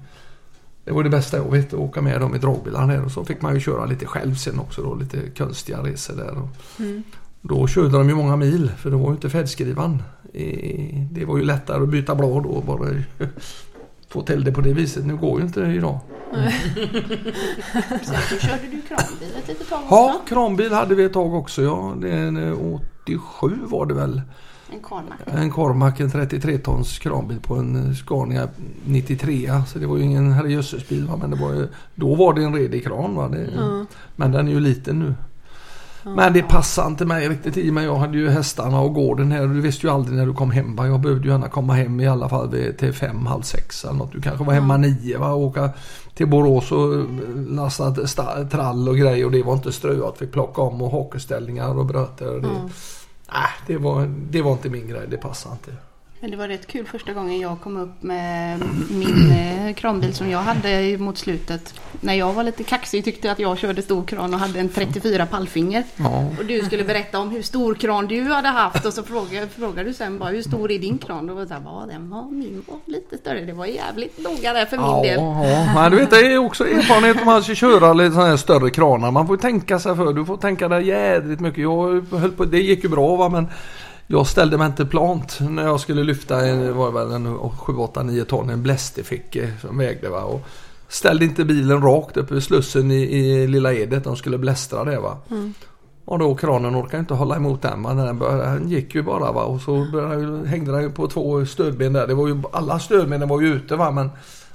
[0.83, 3.03] Det var det bästa jag vet, att åka med dem i dragbilarna.
[3.03, 6.47] Och så fick man ju köra lite själv sen också då, lite konstiga resor där.
[6.79, 7.03] Mm.
[7.41, 10.03] Då körde de ju många mil för det var ju inte färdskrivaren.
[11.11, 12.89] Det var ju lättare att byta blad och bara
[14.09, 15.05] få till det på det viset.
[15.05, 15.99] Nu går ju inte det idag.
[16.33, 16.51] Mm.
[17.89, 19.95] Precis, då körde du kranbil ett litet tag också?
[19.95, 21.61] Ja, kranbil hade vi ett tag också.
[21.61, 21.95] Ja.
[22.01, 22.81] Det eh, åt
[23.17, 24.21] 47 var det väl?
[24.73, 25.17] En Cormac.
[25.25, 28.47] En Cormac, en 33 tons kranbil på en Scania
[28.85, 29.51] 93.
[29.67, 31.09] Så det var ju ingen herrejösses-bil.
[31.21, 33.15] Men det var ju, då var det en redig kran.
[33.15, 33.27] Va?
[33.27, 33.85] Det, mm.
[34.15, 35.15] Men den är ju liten nu.
[36.03, 37.85] Men det passade inte mig riktigt i mig.
[37.85, 39.47] Jag hade ju hästarna och gården här.
[39.47, 40.75] Du visste ju aldrig när du kom hem.
[40.75, 40.87] Va?
[40.87, 44.11] Jag behövde ju gärna komma hem i alla fall till fem, halv sex eller något.
[44.11, 44.91] Du kanske var hemma mm.
[44.91, 45.31] nio va?
[45.31, 45.69] och åka
[46.13, 47.05] till Borås och eh,
[47.47, 47.93] lasta
[48.45, 49.25] trall och grejer.
[49.25, 50.17] Och det var inte ströat.
[50.17, 52.37] Fick plocka om och hockeyställningar och bröter.
[52.37, 52.69] Mm.
[53.31, 55.07] Äh, Nej, det var, det var inte min grej.
[55.07, 55.71] Det passade inte.
[56.21, 58.59] Men det var rätt kul första gången jag kom upp med
[58.89, 61.73] min eh, kranbil som jag hade mot slutet.
[62.01, 64.69] När jag var lite kaxig tyckte jag att jag körde stor kran och hade en
[64.69, 65.83] 34 pallfinger.
[65.95, 66.25] Ja.
[66.39, 69.83] Och du skulle berätta om hur stor kran du hade haft och så frågade, frågade
[69.89, 71.27] du sen bara hur stor är din kran?
[71.27, 73.45] Då var det "Ja, den var min var lite större.
[73.45, 75.19] Det var jävligt noga där för min Ja, del.
[75.19, 75.73] ja.
[75.75, 78.69] Men du vet det är också erfarenhet om man ska köra lite sådana här större
[78.69, 79.11] kranar.
[79.11, 80.13] Man får tänka sig för.
[80.13, 81.61] Du får tänka dig jädrigt mycket.
[81.61, 83.47] Jag höll på, det gick ju bra va men
[84.11, 88.03] jag ställde mig inte plant när jag skulle lyfta en, var väl en 7, 8,
[88.03, 90.21] 9 ton, en blästerficke som vägde va.
[90.23, 90.41] Och
[90.87, 94.03] ställde inte bilen rakt upp vid slussen i, i Lilla Edet.
[94.03, 95.17] De skulle blästra det va.
[96.05, 97.83] Och då kranen orkade inte hålla emot den.
[97.83, 97.93] va.
[97.93, 99.43] Den, började, den gick ju bara va.
[99.43, 102.07] Och så började, hängde den på två stödben där.
[102.07, 103.91] Det var ju, alla stödbenen var ju ute va.
[103.91, 104.09] Men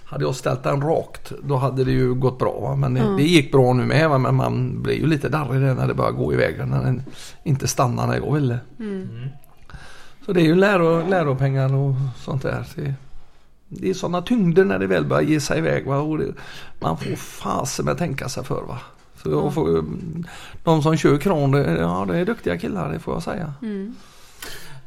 [0.05, 2.61] hade jag ställt den rakt då hade det ju gått bra.
[2.61, 2.77] Va?
[2.77, 4.11] Men det, det gick bra nu med.
[4.11, 4.19] Va?
[4.19, 6.59] Men man blir ju lite darrig när det börjar gå iväg.
[6.67, 7.03] När den
[7.43, 8.59] inte stannar när jag ville.
[10.27, 12.67] Så det är ju läro, läropengar och sånt där.
[12.75, 12.95] Det,
[13.69, 15.87] det är sådana tyngder när det väl börjar ge sig iväg.
[15.87, 15.99] Va?
[15.99, 16.33] Och det,
[16.81, 18.63] man får fasen med tänka sig för.
[18.63, 18.79] Va?
[19.23, 19.85] Så jag får,
[20.65, 23.55] de som kör kran, det, ja, det är duktiga killar det får jag säga.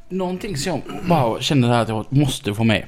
[0.10, 2.86] Någonting som jag bara känner att jag måste få med.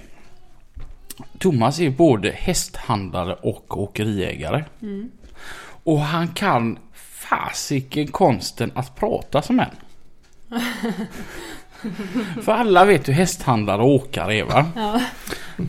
[1.38, 4.64] Thomas är både hästhandlare och åkeriägare.
[5.84, 9.70] Och han kan fasiken konsten att prata som en.
[12.42, 14.66] För alla vet hur hästhandlare och åkare är va?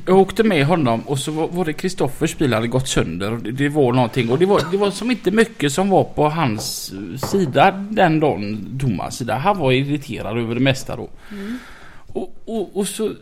[0.06, 3.30] Jag åkte med honom och så var, det Kristoffers bil hade gått sönder.
[3.30, 6.28] Det, det var någonting och det var, det var som inte mycket som var på
[6.28, 6.92] hans
[7.30, 9.34] sida den dagen, Thomas sida.
[9.34, 11.08] Han var irriterad över det mesta då.
[12.12, 13.12] Och, och, och så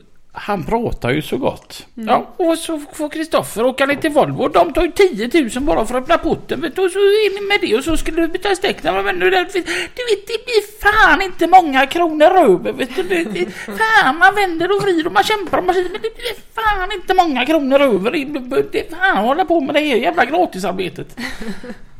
[0.41, 1.87] han pratar ju så gott.
[1.95, 4.49] Ja, och så får Kristoffer åka ner till Volvo.
[4.49, 6.61] De tar ju 10 000 bara för att öppna porten.
[6.61, 9.03] Vet du, och så ni med det och så skulle du betala stäckna.
[9.03, 12.73] Men du, du vet, det blir fan inte många kronor över.
[12.73, 13.03] Vet du.
[13.03, 16.15] Det, det, fan, man vänder och vrider och man kämpar och man säger men det
[16.15, 18.11] blir fan inte många kronor över.
[18.11, 21.17] Det, det, fan hålla på med det här jävla gratisarbetet.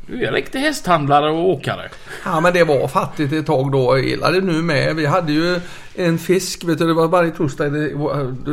[0.07, 1.89] Du är en riktig hästhandlare och åkare.
[2.25, 3.97] Ja men det var fattigt ett tag då.
[3.97, 4.95] Jag gillade nu med.
[4.95, 5.61] Vi hade ju
[5.99, 6.63] en fisk.
[6.63, 7.89] Vet du, det var varje torsdag det,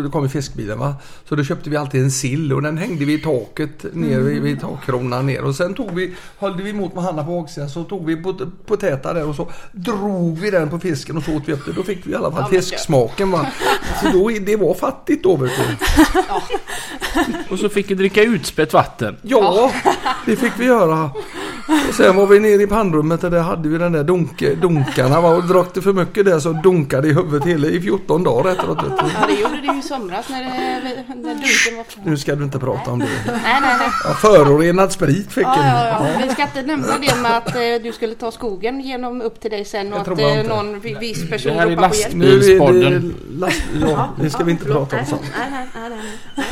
[0.03, 0.95] det kom i fiskbilen va.
[1.29, 4.43] Så då köpte vi alltid en sill och den hängde vi i taket ner vid,
[4.43, 5.45] vid takkronan ner.
[5.45, 8.67] Och sen tog vi, höll vi emot med handen på baksidan så tog vi pot,
[8.67, 11.73] potäta där och så drog vi den på fisken och så åt vi upp det.
[11.73, 13.47] Då fick vi i alla fall Ja, fisksmaken va.
[14.03, 15.87] Så då, det var fattigt då vet du.
[17.51, 19.17] Och så fick vi dricka utspätt vatten.
[19.23, 19.73] Ja,
[20.27, 21.11] det fick vi göra.
[21.89, 25.21] Och sen var vi nere i pannrummet och där hade vi den där dunke, dunkarna.
[25.21, 25.37] Va?
[25.37, 28.79] Och drack det för mycket där så dunkade i huvudet hela i 14 dagar efteråt.
[28.81, 30.51] Ja, det gjorde det ju i somras när, det,
[31.09, 32.05] när dunken var klar.
[32.07, 33.07] Nu ska du inte prata om det.
[33.27, 33.89] Nej, nej, nej.
[34.05, 35.67] Ja, förorenad sprit fick Ja, en.
[35.69, 36.07] ja, ja.
[36.27, 39.51] Vi ska inte nämna det med att eh, du skulle ta skogen genom upp till
[39.51, 42.15] dig sen och att eh, någon vi- viss person här är ropar på hjälp.
[42.15, 43.15] Nu är det Bilspodden.
[43.39, 45.23] last, ja, det ska vi inte prata om sånt.
[45.39, 45.99] Nej, nej, nej, nej,
[46.37, 46.45] nej.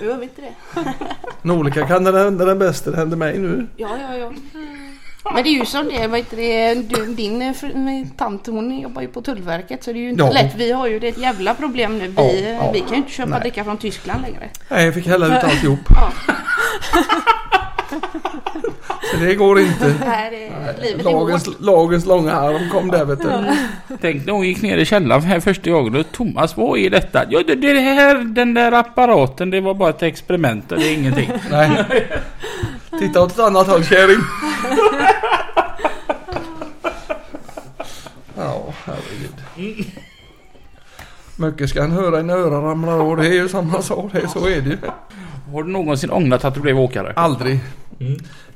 [0.00, 0.52] Nu gör vi inte det.
[1.42, 3.66] En olycka kan det hända den bästa, det händer mig nu.
[3.76, 4.32] Ja, ja, ja.
[5.34, 7.54] Men det är ju som det, vad heter det du, din eh,
[8.16, 10.30] tant hon jobbar ju på Tullverket så det är ju inte Ja.
[10.30, 10.54] lätt.
[10.56, 12.08] Vi har ju det ett jävla problem nu.
[12.08, 12.70] Vi, Ja, ja.
[12.72, 13.40] vi kan ju inte köpa Nej.
[13.40, 14.48] dricka från Tyskland längre.
[14.68, 15.78] Nej, jag fick hälla ut alltihop.
[19.10, 19.94] Så det går inte.
[20.06, 20.50] Nej,
[20.82, 23.28] det, Lagens, lagens långa arm kom där vet du.
[24.00, 27.24] Tänk när hon gick ner i källaren här första gången och Thomas vad är detta?
[27.30, 31.30] Ja det, det här, den där apparaten det var bara ett experiment det är ingenting.
[31.50, 31.70] Nej.
[32.98, 34.20] Titta åt ett annat håll kärring.
[38.44, 39.34] Ja, herregud.
[41.36, 43.16] Mycket ska en höra innan öronen ramlar av.
[43.16, 44.12] Det är ju samma sak.
[44.12, 44.78] Det Så är det ju.
[45.52, 47.12] Har du någonsin ångrat att du blev åkare?
[47.16, 47.60] Aldrig.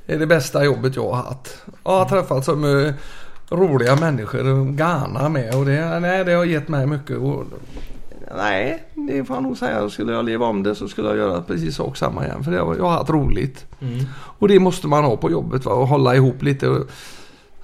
[0.06, 1.62] Det är det bästa jobbet jag har haft.
[1.84, 2.94] Jag har träffat så mycket
[3.50, 4.72] roliga människor.
[4.72, 5.54] Ghana med.
[5.54, 7.16] Och det, nej, det har gett mig mycket.
[7.16, 7.44] Och,
[8.36, 9.90] nej, det får jag nog säga.
[9.90, 12.44] Skulle jag leva om det så skulle jag göra precis sak samma igen.
[12.44, 13.66] För det jag har haft roligt.
[14.38, 15.64] Och det måste man ha på jobbet.
[15.64, 15.72] Va?
[15.72, 16.82] Och hålla ihop lite.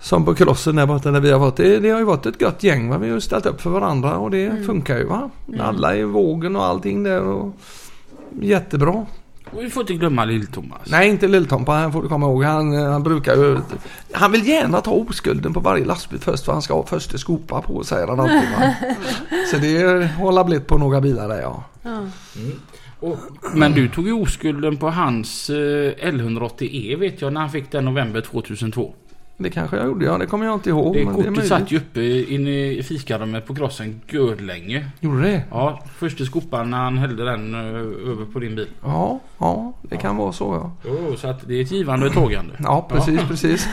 [0.03, 1.57] Som på crossen där borta där vi har varit.
[1.57, 2.89] Det, det har ju varit ett gött gäng.
[2.89, 2.99] Va?
[2.99, 5.05] Vi har ju ställt upp för varandra och det funkar ju.
[5.05, 5.31] Va?
[5.61, 7.23] Alla i vågen och allting där.
[7.23, 7.57] Och,
[8.41, 9.07] jättebra.
[9.53, 10.87] Och vi får inte glömma Lill-Thomas.
[10.87, 11.73] Nej, inte Lill-Tompa.
[11.73, 12.45] Han får du komma ihåg.
[12.45, 13.59] Han, eh, han brukar ju...
[14.13, 17.63] Han vill gärna ta oskulden på varje lastbil först för han ska ha första skopa
[17.63, 18.51] på säger han alltid.
[18.59, 18.75] Va?
[19.51, 21.65] Så det håller blivit på några bilar där ja.
[23.01, 23.19] Och,
[23.55, 27.85] men du tog ju oskulden på hans eh, L180E vet jag när han fick den
[27.85, 28.95] november 2002.
[29.37, 30.18] Det kanske jag gjorde ja.
[30.18, 30.95] Det kommer jag inte ihåg.
[30.95, 31.47] Det kortet möjligt.
[31.49, 34.01] satt ju uppe inne i fikarummet på crossen
[34.39, 34.89] länge.
[35.01, 35.43] Gjorde det?
[35.51, 38.68] Ja, första skopan när han hällde den eh, över på din bil.
[38.83, 39.72] Ja, ja.
[39.83, 40.91] Det kan vara så ja.
[40.91, 42.55] Jo, så att det är ett givande och tågande.
[42.59, 43.68] Ja, precis, precis.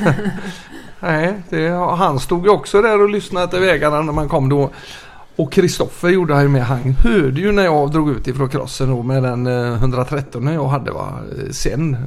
[0.99, 4.69] Nej, det, han stod ju också där och lyssnade till vägarna när man kom då.
[5.35, 6.63] Och Kristoffer gjorde han ju med.
[6.65, 10.67] Han hörde ju när jag drog ut ifrån crossen då med den eh, 113 jag
[10.67, 11.19] hade va.
[11.37, 11.97] eh, Sen.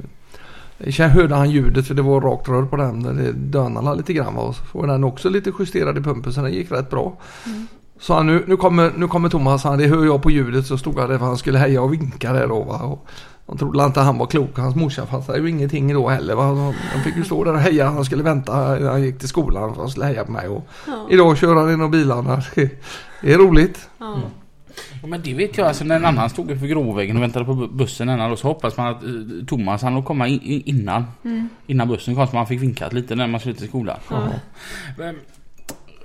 [0.91, 3.03] Sen hörde han ljudet för det var rakt rör på den.
[3.03, 4.37] Det dönade lite grann.
[4.37, 7.16] Och så var den också lite justerad i pumpen så den gick rätt bra.
[8.01, 10.78] Så han, nu, nu, kommer, nu kommer Thomas, han, det hör jag på ljudet så
[10.78, 12.78] stod han där för han skulle heja och vinka där då va.
[12.78, 13.07] Och
[13.47, 14.59] de trodde inte han var klok.
[14.59, 16.35] Hans morsa fattade ju ingenting då heller.
[16.35, 16.74] Va?
[16.95, 17.89] De fick ju stå där och heja.
[17.91, 20.49] Han skulle vänta när han gick till skolan för han skulle heja på mig.
[20.49, 20.68] Och
[21.11, 22.43] Idag kör han in och bilarna.
[23.22, 23.89] Det är roligt.
[23.99, 24.16] Ja.
[25.03, 27.53] Ja, men det vet jag alltså när en annan stod vid Gråvägen och väntade på
[27.55, 29.11] bu- bussen då så hoppas man att eh,
[29.47, 31.05] Thomas han låg komma in, in, innan.
[31.66, 33.97] Innan bussen kom så man fick vinkat lite när man skulle till skolan.
[34.11, 34.29] Ja.
[34.99, 35.18] Men,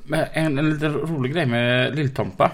[0.04, 2.52] men en, en lite rolig grej med Lill-Tompa.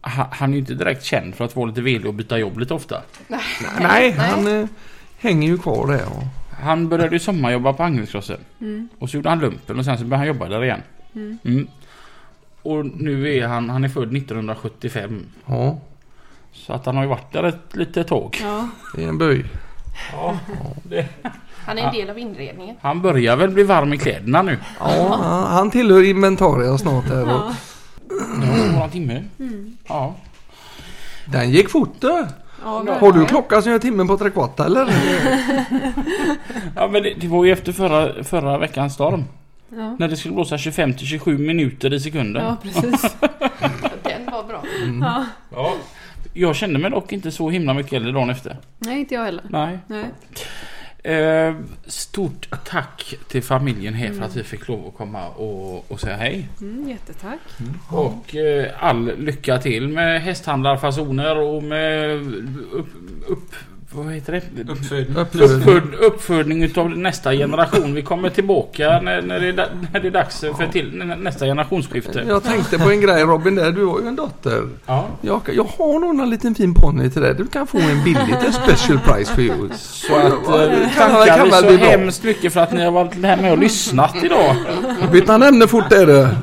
[0.00, 2.58] Ha- Han är ju inte direkt känd för att vara lite velig och byta jobb
[2.58, 3.02] lite ofta.
[3.80, 4.66] Nej, han eh,
[5.18, 6.06] hänger ju kvar där.
[6.06, 6.22] Och,
[6.62, 8.38] Han började ju sommarjobba på Angelskrossen.
[8.60, 8.88] Mm.
[8.98, 10.82] Och så gjorde han lumpen och sen så började han jobba där igen.
[11.14, 11.38] Mm.
[11.44, 11.66] Mm.
[12.66, 15.26] Och nu är han, han är född 1975.
[15.46, 15.78] ja,
[16.52, 18.38] Så att han har ju varit där ett litet tag.
[18.42, 18.68] Ja.
[18.96, 19.44] det är en böj.
[20.12, 20.36] Ja,
[20.82, 21.06] det.
[21.66, 22.76] Han är en del av inredningen.
[22.82, 24.58] Han börjar väl bli varm i kläderna nu.
[24.80, 27.22] Ja, han, han tillhör inventarier snart där.
[27.22, 27.52] Och,
[28.10, 28.72] Ja.
[28.72, 29.24] Några timme.
[29.38, 29.76] Mm.
[29.88, 30.14] Ja.
[31.24, 32.06] den gick fort du.
[32.08, 32.26] Ja,
[32.64, 33.26] Har du verkligen.
[33.26, 34.94] klocka som gör timmen på tre kvart eller?
[36.76, 39.24] ja men det, det var ju efter förra, förra veckans storm.
[39.76, 39.96] Ja.
[39.98, 42.44] När det skulle blåsa 25 till 27 minuter i sekunden.
[42.44, 43.02] ja, precis.
[44.02, 44.64] Den var bra.
[45.00, 45.24] Ja.
[45.54, 45.74] Ja.
[46.32, 48.56] Jag kände mig dock inte så himla mycket äldre dagen efter.
[48.78, 49.44] Nej, inte jag heller.
[49.50, 49.78] Nej.
[49.86, 50.04] Nej.
[51.14, 51.54] Eh,
[51.86, 56.16] stort tack till familjen här för att vi fick lov att komma och, och säga
[56.16, 56.48] hej.
[56.60, 57.38] Mm, jättetack.
[57.90, 62.10] Och eh, all lycka till med hästhandlarfasoner och med
[62.72, 62.88] upp,
[63.28, 63.54] upp
[63.90, 64.72] vad heter det?
[64.72, 65.16] Uppfödning.
[65.16, 67.94] Uppföd, uppfödning utav nästa generation.
[67.94, 71.46] Vi kommer tillbaka när, när, det, är, när det är dags för till nä- nästa
[71.46, 72.24] generationsskifte.
[72.28, 73.72] Jag tänkte på en grej Robin där.
[73.72, 74.68] Du har ju en dotter.
[74.86, 75.06] Ja.
[75.20, 77.34] Jag, jag har nog en liten fin ponny till dig.
[77.34, 79.68] Du kan få en billig special price for you.
[79.76, 83.14] Så att eh, Kan- tackar kan vi så hemskt mycket för att ni har varit
[83.24, 84.56] här med och lyssnat idag.
[85.12, 86.36] Byta ämne fort är det.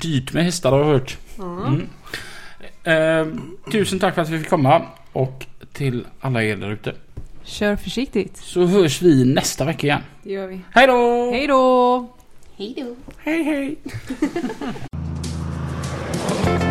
[0.00, 1.16] Dyrt med hästar har jag hört.
[1.38, 1.82] Mm.
[2.84, 3.26] Eh,
[3.72, 4.82] tusen tack för att vi fick komma
[5.12, 5.46] och
[5.78, 6.94] till alla er där ute.
[7.44, 8.36] Kör försiktigt.
[8.36, 10.02] Så hörs vi nästa vecka igen.
[10.22, 10.60] Det gör vi.
[10.70, 11.30] Hej då!
[11.30, 12.06] Hej då!
[12.56, 12.96] Hej då!
[13.18, 13.76] Hej hej!